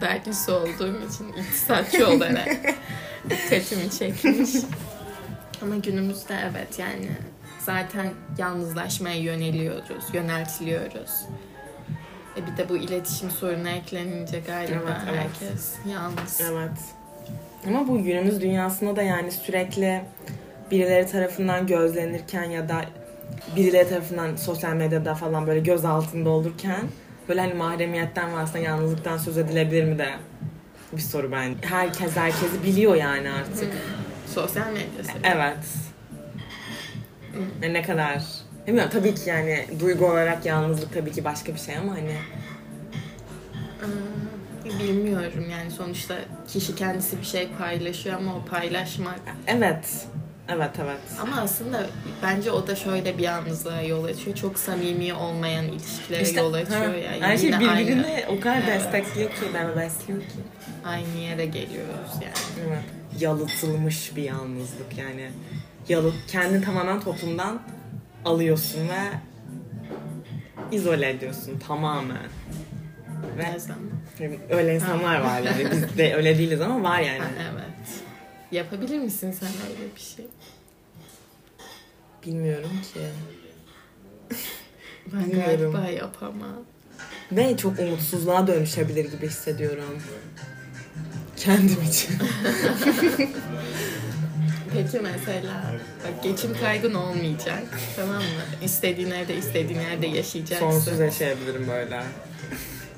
dergisi 0.00 0.50
olduğum 0.50 0.98
için 1.10 1.32
iktisatçı 1.32 2.08
olarak 2.08 2.48
dikkatimi 3.30 3.90
çekmiş. 3.98 4.50
Ama 5.62 5.76
günümüzde 5.76 6.36
evet 6.50 6.78
yani 6.78 7.08
zaten 7.66 8.06
yalnızlaşmaya 8.38 9.16
yöneliyoruz, 9.16 10.04
yöneltiliyoruz. 10.12 11.10
E 12.36 12.46
bir 12.46 12.56
de 12.56 12.68
bu 12.68 12.76
iletişim 12.76 13.30
sorunu 13.30 13.68
eklenince 13.68 14.40
galiba 14.40 14.74
Evet, 14.74 14.96
evet. 15.10 15.18
herkes 15.18 15.74
yalnız. 15.92 16.40
Evet. 16.50 16.78
Ama 17.66 17.88
bu 17.88 18.02
günümüz 18.02 18.40
dünyasında 18.40 18.96
da 18.96 19.02
yani 19.02 19.32
sürekli 19.32 20.02
birileri 20.70 21.06
tarafından 21.06 21.66
gözlenirken 21.66 22.44
ya 22.44 22.68
da 22.68 22.84
birileri 23.56 23.88
tarafından 23.88 24.36
sosyal 24.36 24.72
medyada 24.72 25.14
falan 25.14 25.46
böyle 25.46 25.60
göz 25.60 25.84
altında 25.84 26.30
olurken 26.30 26.80
böyle 27.28 27.40
hani 27.40 27.54
mahremiyetten 27.54 28.36
ve 28.36 28.40
aslında 28.40 28.58
yalnızlıktan 28.58 29.18
söz 29.18 29.38
edilebilir 29.38 29.84
mi 29.84 29.98
de 29.98 30.08
bir 30.92 31.02
soru 31.02 31.32
bence. 31.32 31.58
Herkes 31.68 32.16
herkesi 32.16 32.62
biliyor 32.64 32.94
yani 32.94 33.30
artık. 33.30 33.72
Sosyal 34.34 34.66
medyası. 34.66 35.10
Evet. 35.24 35.64
Yani 37.62 37.74
ne 37.74 37.82
kadar 37.82 38.22
Bilmiyorum 38.66 38.90
tabii 38.92 39.14
ki 39.14 39.20
yani 39.30 39.66
duygu 39.80 40.06
olarak 40.06 40.46
yalnızlık 40.46 40.94
tabii 40.94 41.12
ki 41.12 41.24
başka 41.24 41.54
bir 41.54 41.60
şey 41.60 41.76
ama 41.76 41.92
hani 41.92 42.16
Ee, 43.82 44.78
Bilmiyorum 44.88 45.46
yani 45.50 45.70
sonuçta 45.70 46.14
kişi 46.48 46.74
kendisi 46.74 47.18
bir 47.20 47.24
şey 47.26 47.48
paylaşıyor 47.58 48.16
ama 48.16 48.36
o 48.36 48.44
paylaşmak 48.44 49.20
evet. 49.46 50.06
Evet 50.48 50.70
evet. 50.84 50.98
Ama 51.22 51.36
aslında 51.40 51.86
bence 52.22 52.50
o 52.50 52.66
da 52.66 52.76
şöyle 52.76 53.18
bir 53.18 53.22
yalnızlığa 53.22 53.82
yol 53.82 54.04
açıyor. 54.04 54.36
Çok 54.36 54.58
samimi 54.58 55.14
olmayan 55.14 55.64
ilişkilere 55.64 56.22
İşte, 56.22 56.40
yol 56.40 56.52
açıyor 56.52 56.80
ha, 56.80 56.96
ya. 56.96 57.20
her 57.20 57.36
şey 57.36 57.48
birbirini 57.52 58.06
aynı, 58.06 58.36
o 58.38 58.40
kadar 58.40 58.56
Evet. 58.56 58.66
destekliyor 58.68 59.30
ki, 59.30 59.36
ben 59.54 59.68
besliyor 59.76 60.20
ki. 60.20 60.26
aynı 60.84 61.18
yere 61.18 61.46
geliyoruz 61.46 62.10
yani. 62.14 62.66
Evet. 62.68 62.82
Yalıtılmış 63.20 64.16
bir 64.16 64.22
yalnızlık 64.22 64.98
yani. 64.98 65.30
Yalı, 65.88 66.12
kendini 66.28 66.64
tamamen 66.64 67.00
toplumdan 67.00 67.62
alıyorsun 68.24 68.88
ve 68.88 69.02
izole 70.76 71.10
ediyorsun 71.10 71.58
tamamen. 71.66 72.28
Ve 73.38 73.56
öyle 74.50 74.74
insanlar 74.74 75.20
var 75.20 75.40
yani. 75.40 75.66
Biz 75.72 75.98
de 75.98 76.14
öyle 76.14 76.38
değiliz 76.38 76.60
ama 76.60 76.82
var 76.90 77.00
yani. 77.08 77.18
Ha, 77.18 77.28
evet. 77.52 78.02
Yapabilir 78.52 78.98
misin 78.98 79.32
sen 79.32 79.48
öyle 79.48 79.94
bir 79.96 80.00
şey? 80.00 80.26
Bilmiyorum 82.26 82.70
ki. 82.94 83.00
Ben 85.12 85.24
Bilmiyorum. 85.30 85.72
galiba 85.72 85.90
yapamam. 85.90 86.64
Ve 87.32 87.56
çok 87.56 87.78
umutsuzluğa 87.78 88.46
dönüşebilir 88.46 89.10
gibi 89.10 89.26
hissediyorum. 89.26 90.02
Kendim 91.36 91.82
için. 91.88 92.10
Peki 94.74 95.00
mesela 95.00 95.62
bak 96.04 96.22
geçim 96.22 96.60
kaygın 96.60 96.94
olmayacak. 96.94 97.62
Tamam 97.96 98.16
mı? 98.16 98.22
İstediğin 98.64 99.10
evde 99.10 99.36
istediğin 99.36 99.80
yerde 99.80 100.06
yaşayacaksın. 100.06 100.70
Sonsuz 100.70 100.98
yaşayabilirim 101.00 101.68
böyle. 101.68 102.02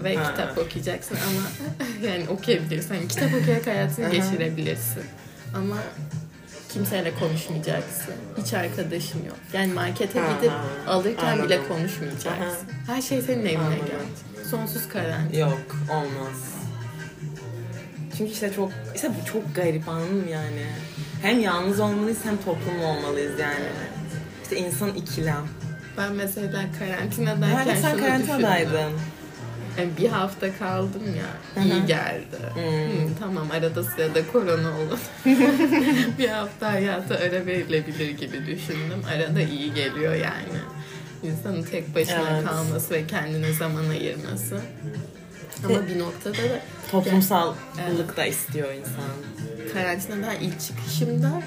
Ve 0.05 0.17
Ha. 0.17 0.31
kitap 0.31 0.59
okuyacaksın 0.59 1.17
ama 1.29 1.77
yani 2.09 2.29
okuyabilirsin. 2.29 3.09
Kitap 3.09 3.35
okuyarak 3.43 3.67
hayatını 3.67 4.07
Aha. 4.07 4.13
geçirebilirsin. 4.15 5.03
Ama 5.55 5.77
kimseyle 6.73 7.13
konuşmayacaksın. 7.21 8.15
Hiç 8.45 8.55
arkadaşın 8.55 9.25
yok. 9.25 9.37
Yani 9.53 9.73
markete 9.73 10.19
gidip 10.37 10.53
Aha, 10.53 10.93
alırken 10.93 11.37
bile 11.45 11.59
anladım. 11.59 11.69
konuşmayacaksın. 11.69 12.69
Her 12.87 13.03
şey 13.03 13.23
senin 13.23 13.41
evine 13.47 13.55
gelecek. 13.77 14.47
Sonsuz 14.51 14.89
karantina. 14.89 15.39
Yok 15.41 15.77
olmaz. 15.91 16.54
Çünkü 18.19 18.33
işte 18.33 18.53
çok 18.57 18.73
işte 18.95 19.11
bu 19.23 19.27
çok 19.33 19.55
garip 19.55 19.89
anladın 19.89 20.29
yani. 20.33 20.67
Hem 21.23 21.41
yalnız 21.41 21.81
olmalıyız 21.81 22.19
hem 22.25 22.37
toplumlu 22.37 22.87
olmalıyız 22.87 23.39
yani. 23.41 23.65
İşte 24.43 24.57
insan 24.57 24.95
ikilem. 24.95 25.49
Ben 25.99 26.13
mesela 26.13 26.65
karantinadayken 26.79 27.67
Nerede 27.67 27.77
sen 27.77 27.91
şunu 27.91 28.01
karantinadaydın? 28.01 28.73
düşündüm. 28.73 29.01
Yani 29.79 29.91
bir 29.99 30.09
hafta 30.09 30.57
kaldım 30.59 31.03
ya. 31.17 31.63
Hı 31.63 31.69
hı. 31.69 31.73
iyi 31.75 31.87
geldi. 31.87 32.37
Hmm, 32.55 33.15
tamam 33.21 33.51
arada 33.51 33.85
sırada 33.85 34.27
korona 34.33 34.69
olur. 34.69 34.99
bir 36.19 36.29
hafta 36.29 36.73
hayata 36.73 37.15
ara 37.15 37.47
verilebilir 37.47 38.11
gibi 38.11 38.47
düşündüm. 38.47 39.03
Arada 39.15 39.41
iyi 39.41 39.75
geliyor 39.75 40.15
yani. 40.15 40.59
İnsanın 41.23 41.63
tek 41.63 41.95
başına 41.95 42.31
Evet. 42.31 42.45
kalması 42.45 42.95
ve 42.95 43.07
kendine 43.07 43.53
zaman 43.53 43.89
ayırması. 43.89 44.61
Ama 45.65 45.87
bir 45.89 45.99
noktada 45.99 46.35
da 46.39 46.61
Toplumsallık 46.91 48.17
da 48.17 48.25
istiyor 48.27 48.73
insan. 48.75 49.73
karantinadan 49.75 50.35
ilk 50.41 50.61
çıkışımda 50.61 51.43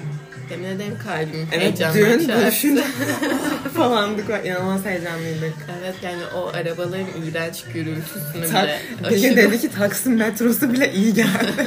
yemin 0.50 0.64
ederim 0.64 0.98
kalbim 1.04 1.48
Evet 1.52 1.62
heyecanla 1.62 1.94
dün 1.94 2.26
çarptı. 2.26 2.42
buluşun 2.44 2.76
falandık 3.76 4.46
inanılmaz 4.46 4.84
heyecanlıydık. 4.84 5.54
Evet 5.82 5.94
yani 6.02 6.22
o 6.36 6.46
arabaların 6.48 7.06
iğrenç 7.24 7.64
gürültüsünü 7.74 8.50
Ta- 8.52 8.62
bile 8.64 8.80
aşırı- 9.04 9.36
dedi 9.36 9.60
ki 9.60 9.70
Taksim 9.70 10.16
metrosu 10.16 10.72
bile 10.72 10.92
iyi 10.92 11.14
geldi. 11.14 11.66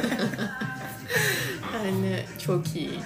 Yani 1.84 2.16
çok 2.46 2.76
iyiydi. 2.76 3.02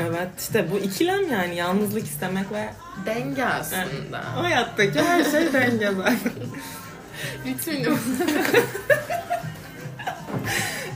evet 0.00 0.28
işte 0.38 0.66
bu 0.70 0.78
ikilem 0.78 1.32
yani 1.32 1.56
yalnızlık 1.56 2.04
istemek 2.06 2.52
ve 2.52 2.68
Denge 3.06 3.44
aslında. 3.44 4.42
hayattaki 4.42 5.02
her 5.02 5.24
şey 5.24 5.52
denge 5.52 5.90
zaten. 5.96 6.18
Ritmini 7.46 7.86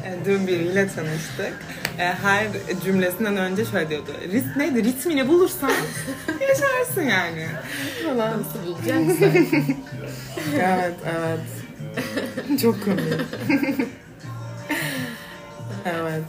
E, 0.04 0.24
Dün 0.24 0.46
biriyle 0.46 0.88
tanıştık. 0.88 1.52
E, 1.98 2.02
Her 2.22 2.46
cümlesinden 2.84 3.36
önce 3.36 3.64
şöyle 3.64 3.90
diyordu. 3.90 4.10
Rit 4.32 4.56
neydi? 4.56 4.84
Ritmini 4.84 5.28
bulursan 5.28 5.72
yaşarsın 6.40 7.02
yani. 7.02 7.46
Falan. 8.04 8.42
nasıl 8.42 8.66
bulacaksın? 8.66 9.76
Evet, 10.54 10.94
evet. 11.16 12.60
Çok 12.60 12.84
komik. 12.84 13.04
evet. 15.84 16.22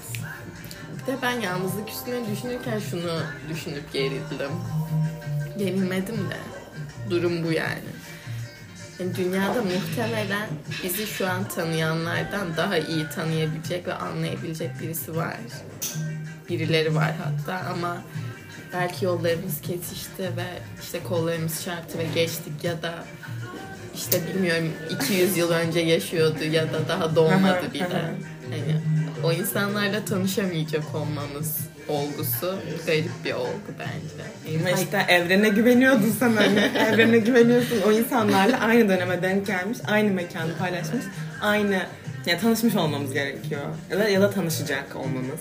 Bir 1.07 1.13
de 1.13 1.17
ben 1.21 1.31
yalnızlık 1.39 1.89
üstüne 1.89 2.15
düşünürken 2.31 2.79
şunu 2.91 3.19
düşünüp 3.49 3.93
gerildim. 3.93 4.51
Gerilmedim 5.57 6.15
de. 6.17 6.37
Durum 7.09 7.43
bu 7.43 7.51
yani. 7.51 7.79
Yani 8.99 9.15
dünyada 9.15 9.61
muhtemelen 9.61 10.49
bizi 10.83 11.07
şu 11.07 11.27
an 11.27 11.47
tanıyanlardan 11.47 12.57
daha 12.57 12.77
iyi 12.77 13.09
tanıyabilecek 13.09 13.87
ve 13.87 13.93
anlayabilecek 13.93 14.69
birisi 14.81 15.15
var. 15.15 15.37
Birileri 16.49 16.95
var 16.95 17.13
hatta 17.23 17.65
ama 17.69 17.97
belki 18.73 19.05
yollarımız 19.05 19.61
kesişti 19.61 20.23
ve 20.23 20.47
işte 20.81 21.03
kollarımız 21.03 21.63
çarptı 21.63 21.97
ve 21.97 22.03
geçtik 22.15 22.63
ya 22.63 22.81
da 22.81 23.05
işte 23.95 24.21
bilmiyorum 24.27 24.71
200 25.01 25.37
yıl 25.37 25.51
önce 25.51 25.79
yaşıyordu 25.79 26.43
ya 26.43 26.73
da 26.73 26.87
daha 26.87 27.15
doğmadı 27.15 27.73
bile. 27.73 28.11
Hani 28.49 28.81
o 29.23 29.31
insanlarla 29.31 30.05
tanışamayacak 30.05 30.95
olmamız 30.95 31.57
olgusu 31.87 32.59
garip 32.87 33.09
bir 33.25 33.33
olgu 33.33 33.71
bence. 33.79 34.59
Ama 34.59 34.69
işte 34.81 35.05
evrene 35.07 35.49
güveniyordun 35.49 36.15
sen 36.19 36.33
hani. 36.35 36.59
evrene 36.89 37.17
güveniyorsun. 37.17 37.81
O 37.87 37.91
insanlarla 37.91 38.59
aynı 38.59 38.89
döneme 38.89 39.21
denk 39.21 39.47
gelmiş, 39.47 39.77
aynı 39.87 40.11
mekanı 40.11 40.57
paylaşmış, 40.57 41.03
aynı 41.41 41.81
ya 42.25 42.39
tanışmış 42.39 42.75
olmamız 42.75 43.13
gerekiyor. 43.13 43.61
Ya 43.91 43.99
da, 43.99 44.09
ya 44.09 44.21
da 44.21 44.29
tanışacak 44.31 44.95
olmamız. 44.95 45.39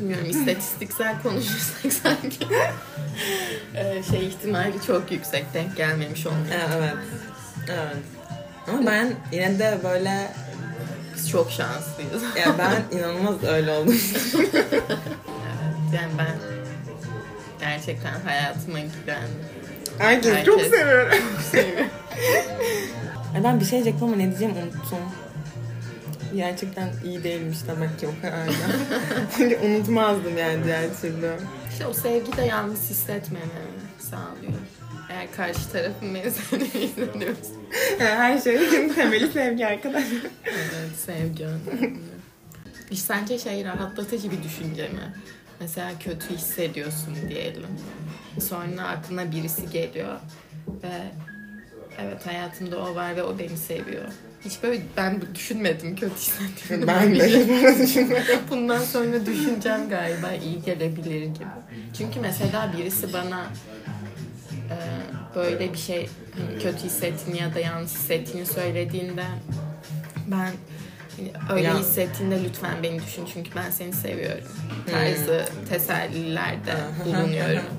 Bilmiyorum 0.00 0.26
istatistiksel 0.30 1.22
konuşursak 1.22 1.92
sanki 2.02 2.46
e, 3.74 4.02
şey 4.02 4.26
ihtimali 4.26 4.72
çok 4.86 5.12
yüksek 5.12 5.54
denk 5.54 5.76
gelmemiş 5.76 6.26
olmuyor. 6.26 6.54
E, 6.54 6.58
Evet. 6.76 6.94
Evet. 7.68 7.96
Ama 8.68 8.86
ben 8.86 9.12
yine 9.32 9.58
de 9.58 9.78
böyle 9.84 10.30
Biz 11.16 11.30
çok 11.30 11.50
şanslıyız. 11.50 12.22
ya 12.38 12.54
ben 12.58 12.98
inanılmaz 12.98 13.44
öyle 13.44 13.70
oldum. 13.70 13.94
yani 15.94 16.12
ben 16.18 16.36
gerçekten 17.60 18.20
hayatıma 18.20 18.78
giren 18.78 19.28
Herkes 19.98 20.32
Herkes. 20.32 20.44
çok 20.46 20.60
seviyorum. 20.60 21.18
Ay 23.34 23.44
ben 23.44 23.60
bir 23.60 23.64
şey 23.64 23.70
diyecektim 23.84 24.08
ama 24.08 24.16
ne 24.16 24.28
diyeceğim 24.28 24.54
unuttum. 24.56 24.98
Gerçekten 26.36 26.92
iyi 27.04 27.24
değilmiş 27.24 27.58
demek 27.68 28.00
ki 28.00 28.06
o 28.06 28.22
kadar 28.22 28.46
da. 28.48 28.52
Çünkü 29.36 29.56
unutmazdım 29.66 30.38
yani 30.38 30.64
diğer 30.64 31.00
türlü. 31.00 31.32
İşte 31.72 31.86
o 31.86 31.92
sevgi 31.92 32.36
de 32.36 32.42
yalnız 32.42 32.90
hissetmememi 32.90 33.50
sağlıyor. 33.98 34.52
Eğer 35.10 35.32
karşı 35.36 35.70
tarafın 35.72 36.14
beni 36.14 36.30
sevdiğini 36.30 36.88
hissediyorsa. 36.88 37.50
Her 37.98 38.38
şeyin 38.38 38.88
temeli 38.88 39.32
sevgi 39.32 39.66
arkadaşlar. 39.66 40.18
Evet, 40.44 40.96
sevgi. 41.06 41.46
İş 42.90 43.00
sence 43.02 43.38
şey 43.38 43.64
rahatlatıcı 43.64 44.30
bir 44.30 44.42
düşünce 44.42 44.88
mi? 44.88 45.14
Mesela 45.60 45.92
kötü 46.00 46.34
hissediyorsun 46.36 47.16
diyelim. 47.28 47.66
Sonra 48.40 48.88
aklına 48.88 49.32
birisi 49.32 49.70
geliyor 49.70 50.12
ve 50.82 51.02
evet 51.98 52.26
hayatımda 52.26 52.78
o 52.78 52.94
var 52.94 53.16
ve 53.16 53.22
o 53.22 53.38
beni 53.38 53.56
seviyor. 53.56 54.04
Hiç 54.44 54.62
böyle 54.62 54.82
ben 54.96 55.22
düşünmedim 55.34 55.96
kötü 55.96 56.14
hissettiğimi. 56.16 56.86
Ben 56.86 57.14
de 57.14 57.20
böyle 57.20 57.78
düşünüyorum. 57.82 58.40
Bundan 58.50 58.84
sonra 58.84 59.26
düşüneceğim 59.26 59.88
galiba 59.88 60.32
iyi 60.32 60.62
gelebilir 60.62 61.22
gibi. 61.26 61.46
Çünkü 61.98 62.20
mesela 62.20 62.72
birisi 62.78 63.12
bana 63.12 63.46
e, 64.70 64.76
böyle 65.34 65.72
bir 65.72 65.78
şey 65.78 66.08
hani 66.36 66.58
kötü 66.62 66.84
hissettiğini 66.84 67.40
ya 67.40 67.54
da 67.54 67.58
yalnız 67.60 67.94
hissettiğini 67.94 68.46
söylediğinde 68.46 69.24
ben 70.26 70.52
öyle 71.52 71.66
Ya. 71.66 71.78
hissettiğinde 71.78 72.44
lütfen 72.44 72.82
beni 72.82 73.02
düşün 73.02 73.24
çünkü 73.34 73.50
ben 73.56 73.70
seni 73.70 73.92
seviyorum 73.92 74.44
tarzı 74.90 75.44
tesellilerde 75.68 76.72
bulunuyorum. 77.04 77.62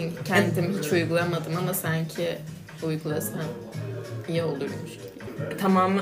Yani 0.00 0.12
kendim 0.24 0.78
hiç 0.78 0.92
uygulamadım 0.92 1.56
ama 1.58 1.74
sanki 1.74 2.38
uygulasam 2.82 3.40
iyi 4.28 4.42
olurmuş 4.42 4.90
gibi. 4.92 5.56
Tamam 5.60 5.92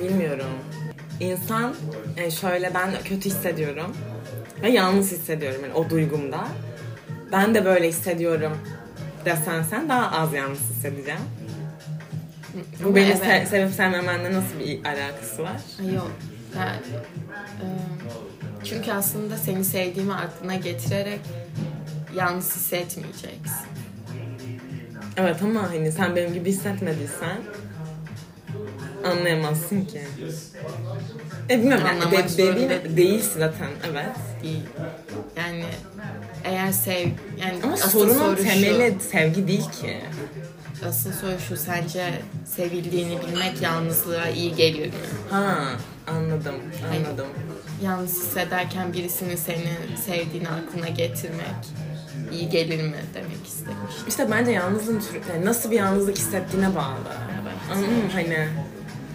bilmiyorum. 0.00 0.46
İnsan 1.20 1.74
yani 2.16 2.32
şöyle 2.32 2.74
ben 2.74 2.90
kötü 3.04 3.30
hissediyorum 3.30 3.96
ve 4.62 4.70
yalnız 4.70 5.12
hissediyorum 5.12 5.60
yani 5.62 5.74
o 5.74 5.90
duygumda. 5.90 6.48
Ben 7.32 7.54
de 7.54 7.64
böyle 7.64 7.88
hissediyorum 7.88 8.52
desen 9.24 9.62
sen 9.62 9.88
daha 9.88 10.10
az 10.20 10.32
yalnız 10.32 10.58
hissedeceğim. 10.60 11.20
Bu 12.84 12.96
beni 12.96 13.04
evet. 13.04 13.22
se- 13.24 13.46
sevip 13.46 13.74
sevmemenle 13.74 14.32
nasıl 14.32 14.58
bir 14.58 14.84
alakası 14.84 15.42
var? 15.42 15.60
Yok. 15.94 16.10
Ben, 16.56 16.74
e, 16.74 17.66
çünkü 18.64 18.92
aslında 18.92 19.36
seni 19.36 19.64
sevdiğimi 19.64 20.14
aklına 20.14 20.54
getirerek 20.54 21.20
yalnız 22.16 22.56
hissetmeyeceksin. 22.56 23.66
Evet 25.16 25.42
ama 25.42 25.70
hani 25.70 25.92
sen 25.92 26.16
benim 26.16 26.34
gibi 26.34 26.48
hissetmediysen 26.48 27.36
anlayamazsın 29.04 29.84
ki. 29.84 30.00
E 31.50 31.58
bilmiyorum 31.58 31.86
yani 31.86 32.12
de, 32.12 32.28
dediğin 32.38 32.96
değilsin 32.96 33.38
zaten 33.38 33.68
evet. 33.90 34.16
Değil. 34.42 34.62
Yani 35.36 35.64
eğer 36.44 36.72
sev... 36.72 37.08
Yani 37.40 37.58
Ama 37.62 37.76
sorunun 37.76 38.36
temeli 38.36 38.94
sevgi 39.10 39.48
değil 39.48 39.70
ki. 39.70 40.00
Asıl 40.88 41.12
soru 41.12 41.38
şu 41.48 41.56
sence 41.56 42.22
sevildiğini 42.44 43.18
bilmek 43.22 43.62
yalnızlığa 43.62 44.28
iyi 44.28 44.54
gelir 44.54 44.86
mi? 44.86 44.92
Ha 45.30 45.56
anladım 46.06 46.54
anladım. 46.92 47.26
Yalnız 47.82 48.10
hissederken 48.10 48.92
birisinin 48.92 49.36
seni 49.36 49.68
sevdiğini 50.06 50.48
aklına 50.48 50.88
getirmek 50.88 51.66
iyi 52.32 52.48
gelir 52.48 52.82
mi 52.82 52.96
demek 53.14 53.46
istemiş. 53.46 53.94
İşte 54.08 54.30
bence 54.30 54.50
yalnızlığın 54.50 55.00
türü, 55.00 55.20
yani 55.34 55.44
nasıl 55.44 55.70
bir 55.70 55.76
yalnızlık 55.76 56.18
hissettiğine 56.18 56.74
bağlı. 56.74 56.96
Evet. 57.42 57.54
Anladın? 57.72 58.10
Hani 58.12 58.48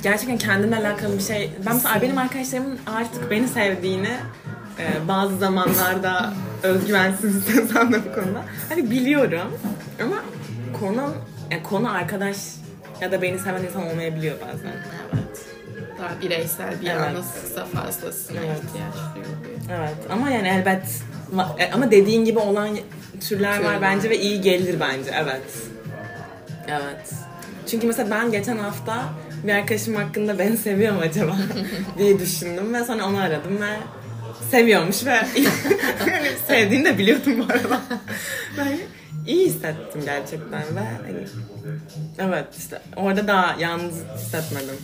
gerçekten 0.03 0.37
kendimle 0.37 0.75
alakalı 0.75 1.17
bir 1.17 1.23
şey. 1.23 1.51
Ben 1.65 1.75
mesela 1.75 2.01
benim 2.01 2.17
arkadaşlarımın 2.17 2.79
artık 2.87 3.31
beni 3.31 3.47
sevdiğini 3.47 4.17
e, 4.79 5.07
bazı 5.07 5.37
zamanlarda 5.37 6.33
özgüvensiz 6.63 7.35
hissetsem 7.47 7.93
de 7.93 7.99
bu 8.05 8.15
konuda. 8.15 8.45
Hani 8.69 8.91
biliyorum 8.91 9.51
ama 10.03 10.23
konu 10.79 11.13
yani 11.51 11.63
konu 11.63 11.91
arkadaş 11.91 12.37
ya 13.01 13.11
da 13.11 13.21
beni 13.21 13.39
seven 13.39 13.63
insan 13.63 13.87
olmayabiliyor 13.91 14.35
bazen. 14.41 14.73
Evet. 15.13 15.45
Daha 15.99 16.21
bireysel 16.21 16.81
bir 16.81 16.87
Evet. 16.87 17.01
yalnızlıksa 17.01 17.65
fazlasına 17.65 18.37
Evet. 18.45 18.57
ihtiyaç 18.63 18.93
duyuluyor. 19.15 19.35
Evet 19.79 19.95
ama 20.09 20.29
yani 20.29 20.47
elbet 20.47 20.83
e, 21.57 21.71
Ama 21.71 21.91
dediğin 21.91 22.25
gibi 22.25 22.39
olan 22.39 22.77
türler 23.29 23.63
var 23.63 23.81
bence 23.81 24.09
ve 24.09 24.19
iyi 24.19 24.41
gelir 24.41 24.79
bence. 24.79 25.11
Evet. 25.23 25.41
Evet. 26.67 27.11
Çünkü 27.67 27.87
mesela 27.87 28.11
ben 28.11 28.31
geçen 28.31 28.57
hafta 28.57 29.03
bir 29.43 29.53
arkadaşım 29.53 29.95
hakkında 29.95 30.39
beni 30.39 30.57
seviyor 30.57 30.93
mu 30.93 31.01
acaba 31.01 31.35
diye 31.97 32.19
düşündüm 32.19 32.73
ve 32.73 32.83
sonra 32.83 33.05
onu 33.05 33.17
aradım 33.19 33.61
ve 33.61 33.77
seviyormuş 34.51 35.05
ve 35.05 35.09
yani 36.05 36.27
sevdiğini 36.47 36.85
de 36.85 36.97
biliyordum 36.97 37.39
bu 37.39 37.53
arada. 37.53 37.81
Ben 38.57 38.77
iyi 39.27 39.45
hissettim 39.45 40.01
gerçekten 40.05 40.75
ve 40.75 40.79
hani 40.79 41.27
evet 42.19 42.47
işte 42.57 42.81
orada 42.95 43.27
da 43.27 43.55
yalnız 43.59 43.93
hissetmedim. 44.17 44.75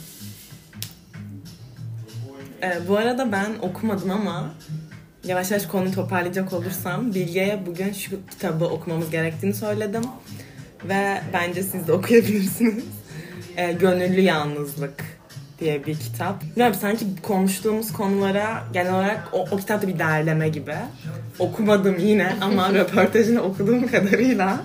Ee, 2.64 2.80
bu 2.88 2.98
arada 2.98 3.32
ben 3.32 3.52
okumadım 3.62 4.12
ama 4.12 4.54
yavaş 5.24 5.52
yavaş 5.52 5.66
konuyu 5.66 5.92
toparlayacak 5.94 6.54
olursam 6.54 7.14
Bilge'ye 7.14 7.66
bugün 7.66 7.94
şu 7.94 8.28
kitabı 8.30 8.66
okumamız 8.66 9.10
gerektiğini 9.10 9.54
söyledim. 9.54 10.04
Ve 10.84 11.22
bence 11.34 11.64
siz 11.64 11.88
de 11.88 11.94
okuyabilirsiniz. 11.94 12.84
Ee, 13.58 13.72
Gönüllü 13.74 14.22
Yalnızlık 14.22 15.21
diye 15.62 15.86
bir 15.86 15.96
kitap. 15.96 16.44
Bilmiyorum 16.44 16.78
sanki 16.82 17.06
konuştuğumuz 17.24 17.94
konulara 17.94 18.64
genel 18.74 18.94
olarak 18.94 19.30
o, 19.32 19.46
o 19.52 19.58
kitapta 19.58 19.88
bir 19.88 20.00
derleme 20.00 20.50
gibi. 20.50 20.76
Okumadım 21.40 21.98
yine 22.00 22.36
ama 22.42 22.74
röportajını 22.74 23.42
okuduğum 23.42 23.88
kadarıyla 23.88 24.60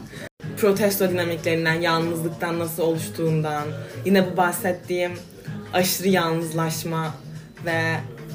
protesto 0.56 1.10
dinamiklerinden, 1.10 1.74
yalnızlıktan 1.74 2.58
nasıl 2.58 2.82
oluştuğundan, 2.82 3.64
yine 4.04 4.32
bu 4.32 4.36
bahsettiğim 4.36 5.12
aşırı 5.72 6.08
yalnızlaşma 6.08 7.14
ve 7.66 7.80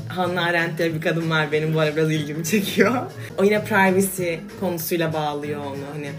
Hannah 0.08 0.46
Arendt 0.46 0.78
diye 0.78 0.96
bir 0.96 1.02
kadın 1.02 1.30
var 1.30 1.52
benim 1.52 1.74
bu 1.74 1.80
ara 1.80 1.96
biraz 1.96 2.12
ilgimi 2.12 2.44
çekiyor. 2.44 2.96
O 3.38 3.44
yine 3.44 3.64
privacy 3.64 4.36
konusuyla 4.60 5.14
bağlıyor 5.14 5.60
onu 5.60 5.84
hani 5.94 6.12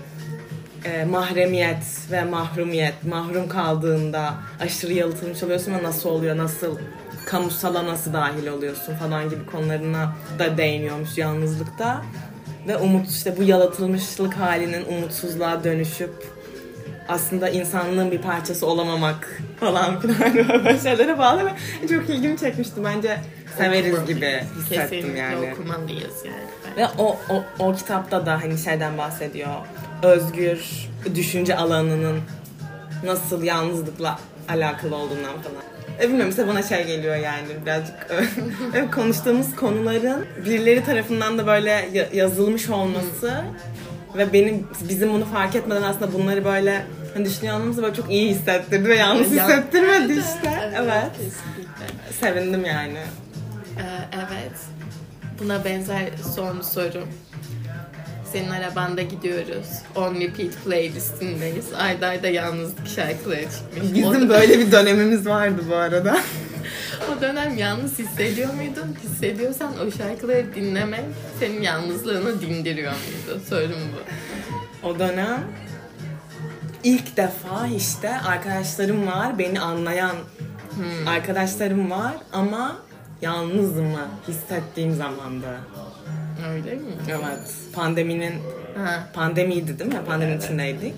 e, 0.85 1.05
mahremiyet 1.05 1.85
ve 2.11 2.25
mahrumiyet, 2.25 3.05
mahrum 3.05 3.49
kaldığında 3.49 4.35
aşırı 4.61 4.93
yalıtılmış 4.93 5.43
oluyorsun 5.43 5.75
ve 5.75 5.83
nasıl 5.83 6.09
oluyor, 6.11 6.37
nasıl 6.37 6.79
kamusala 7.27 7.87
nasıl 7.87 8.13
dahil 8.13 8.47
oluyorsun 8.47 8.95
falan 8.95 9.31
gibi 9.31 9.47
konularına 9.47 10.13
da 10.39 10.57
değiniyormuş 10.57 11.19
yalnızlıkta. 11.19 12.03
Ve 12.69 12.77
umut 12.77 13.11
işte 13.11 13.37
bu 13.37 13.43
yalıtılmışlık 13.43 14.35
halinin 14.35 14.85
umutsuzluğa 14.85 15.65
dönüşüp 15.65 16.27
aslında 17.09 17.49
insanlığın 17.49 18.11
bir 18.11 18.19
parçası 18.23 18.67
olamamak 18.67 19.43
falan 19.61 20.01
filan 20.01 20.35
böyle 20.65 20.79
şeylere 20.79 21.19
bağlı 21.19 21.47
ve 21.47 21.89
çok 21.89 22.11
ilgimi 22.11 22.39
çekmişti. 22.39 22.85
Bence 22.85 23.19
severiz 23.59 23.95
Okuma- 23.95 24.07
gibi 24.07 24.41
hissettim 24.59 24.89
Kesinlikle 24.91 25.19
yani. 25.19 25.53
okumalıyız 25.53 26.15
yani. 26.25 26.77
Ve 26.77 26.87
o, 26.99 27.17
o, 27.31 27.45
o 27.59 27.75
kitapta 27.75 28.27
da 28.27 28.33
hani 28.43 28.59
şeyden 28.59 28.99
bahsediyor. 28.99 29.49
Özgür 30.03 30.89
düşünce 31.15 31.57
alanının 31.57 32.21
nasıl 33.05 33.43
yalnızlıkla 33.43 34.19
alakalı 34.49 34.97
olduğundan 34.97 35.25
falan. 35.43 35.63
E 36.01 36.03
bilmiyorum 36.03 36.27
mesela 36.27 36.49
bana 36.49 36.63
şey 36.63 36.87
geliyor 36.87 37.17
yani 37.17 37.47
birazcık 37.67 37.95
e, 38.75 38.91
konuştuğumuz 38.91 39.57
konuların 39.57 40.27
birileri 40.45 40.85
tarafından 40.85 41.39
da 41.39 41.47
böyle 41.47 41.89
ya- 41.93 42.09
yazılmış 42.13 42.69
olması 42.69 43.45
ve 44.17 44.33
benim 44.33 44.67
bizim 44.89 45.13
bunu 45.13 45.25
fark 45.25 45.57
etmeden 45.57 45.83
aslında 45.83 46.13
bunları 46.13 46.45
böyle 46.45 46.85
hani 47.15 47.25
düşünüyor 47.25 47.77
böyle 47.77 47.95
çok 47.95 48.11
iyi 48.11 48.31
hissettirdi 48.31 48.89
ve 48.89 48.97
yalnız 48.97 49.33
Ya- 49.33 49.49
hissettirmedi 49.49 50.13
işte. 50.13 50.73
Evet. 50.77 51.05
Kesinlikle. 51.13 52.13
Sevindim 52.21 52.65
yani. 52.65 52.99
Ee, 53.79 53.83
evet. 54.17 54.53
Buna 55.41 55.65
benzer 55.65 56.03
son 56.35 56.61
soru. 56.61 57.05
Senin 58.33 58.51
arabanda 58.51 59.03
gidiyoruz. 59.03 59.67
On 59.97 60.15
repeat 60.15 60.53
playlistindeyiz. 60.65 61.73
Ayda 61.73 62.07
ayda 62.07 62.29
yalnızlık 62.29 62.89
şarkıları 62.89 63.43
çıkmış. 63.43 63.95
Bizim 63.95 64.29
böyle 64.29 64.59
bir 64.59 64.73
dönemimiz 64.73 65.27
vardı 65.27 65.63
bu 65.71 65.75
arada. 65.75 66.19
o 67.13 67.21
dönem 67.21 67.59
yalnız 67.59 67.99
hissediyor 67.99 68.55
muydun? 68.55 68.97
Hissediyorsan 69.03 69.73
o 69.87 69.91
şarkıları 69.91 70.55
dinlemek 70.55 71.05
senin 71.41 71.63
yalnızlığını 71.63 72.41
dindiriyor 72.41 72.93
muydu? 72.93 73.41
Sorun 73.49 73.71
bu. 73.93 74.89
O 74.89 74.99
dönem 74.99 75.45
ilk 76.85 77.17
defa 77.17 77.67
işte 77.77 78.21
arkadaşlarım 78.21 79.07
var, 79.07 79.39
beni 79.39 79.61
anlayan 79.61 80.17
arkadaşlarım 81.07 81.91
var 81.91 82.15
ama 82.33 82.77
yalnızımı 83.23 84.09
hissettiğim 84.29 84.95
zamanda. 84.95 85.57
Öyle 86.51 86.75
mi? 86.75 86.81
Evet. 87.09 87.51
Pandeminin 87.73 88.35
Ha. 88.77 89.07
pandemiydi 89.15 89.79
değil 89.79 89.93
mi? 89.93 90.01
Pandeminin 90.07 90.39
içindeydik. 90.39 90.95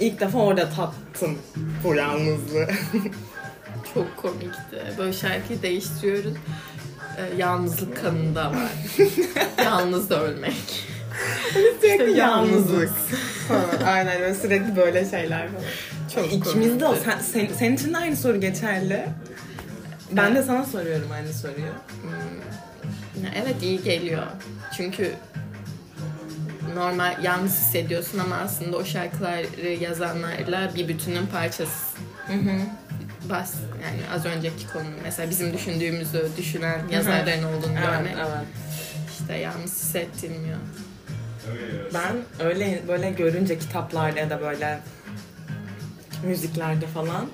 İlk 0.00 0.20
defa 0.20 0.38
orada 0.38 0.68
tattım 0.70 1.38
bu 1.84 1.94
yalnızlığı. 1.94 2.66
Çok 3.94 4.16
komikti. 4.16 4.82
Böyle 4.98 5.12
şarkıyı 5.12 5.62
değiştiriyoruz. 5.62 6.32
Ee, 7.18 7.36
yalnızlık 7.36 8.02
kanında 8.02 8.50
var. 8.50 8.70
Yalnız 9.64 10.10
ölmek. 10.10 10.54
sürekli 11.80 12.04
İşte 12.10 12.10
yalnızlık. 12.20 12.90
falan. 13.48 13.86
Aynen 13.86 14.20
böyle 14.20 14.34
sürekli 14.34 14.76
böyle 14.76 15.10
şeyler 15.10 15.48
falan. 15.48 15.62
Çok 16.14 16.32
İkimiz 16.32 16.80
de 16.80 16.86
o. 16.86 16.94
Sen, 16.96 17.18
sen- 17.18 17.54
senin 17.58 17.76
için 17.76 17.94
de 17.94 17.98
aynı 17.98 18.16
soru 18.16 18.40
geçerli. 18.40 19.04
Ben 20.12 20.34
de 20.34 20.42
sana 20.42 20.64
soruyorum 20.64 21.08
aynı 21.12 21.32
soruyu. 21.32 21.66
Ya 21.66 21.72
Evet 23.36 23.62
iyi 23.62 23.82
geliyor. 23.82 24.22
Çünkü 24.76 25.12
normal 26.74 27.24
yalnız 27.24 27.52
hissediyorsun 27.52 28.18
ama 28.18 28.36
aslında 28.36 28.76
o 28.76 28.84
şarkıları 28.84 29.68
yazanlarla 29.80 30.70
bir 30.74 30.88
bütünün 30.88 31.26
parçası. 31.26 31.96
Bas 33.30 33.54
yani 33.84 34.00
az 34.14 34.26
önceki 34.26 34.66
konu 34.72 34.84
mesela 35.02 35.30
bizim 35.30 35.52
düşündüğümüzü 35.52 36.28
düşünen 36.36 36.80
yazarların 36.90 37.42
olduğunu 37.42 37.72
Evet, 37.78 37.88
görmek 37.88 38.14
evet. 38.18 38.46
işte 39.20 39.34
yalnız 39.36 39.70
hissettirmiyor. 39.70 40.58
Ben 41.94 42.16
öyle 42.46 42.82
böyle 42.88 43.10
görünce 43.10 43.58
kitaplarda 43.58 44.20
ya 44.20 44.30
da 44.30 44.40
böyle 44.40 44.80
müziklerde 46.24 46.86
falan 46.86 47.26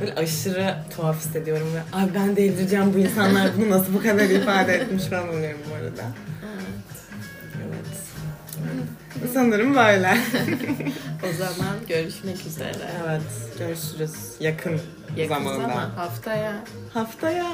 böyle 0.00 0.14
aşırı 0.14 0.74
tuhaf 0.96 1.16
hissediyorum 1.20 1.66
ve 1.74 1.96
ay 1.96 2.04
ben 2.14 2.36
delireceğim 2.36 2.94
bu 2.94 2.98
insanlar 2.98 3.48
bunu 3.56 3.70
nasıl 3.70 3.94
bu 3.94 4.02
kadar 4.02 4.24
ifade 4.24 4.74
etmiş 4.74 5.04
falan 5.04 5.28
oluyorum 5.28 5.58
bu 5.70 5.74
arada. 5.74 6.02
Evet. 7.58 9.30
Sanırım 9.34 9.74
böyle. 9.74 10.16
O 11.30 11.32
zaman 11.38 11.76
görüşmek 11.88 12.46
üzere. 12.46 12.72
Evet. 13.06 13.22
Görüşürüz 13.58 14.12
yakın, 14.40 14.80
Yakın 15.16 15.34
zamanda. 15.34 15.60
zaman 15.60 15.90
haftaya. 15.90 16.52
Haftaya. 16.94 17.46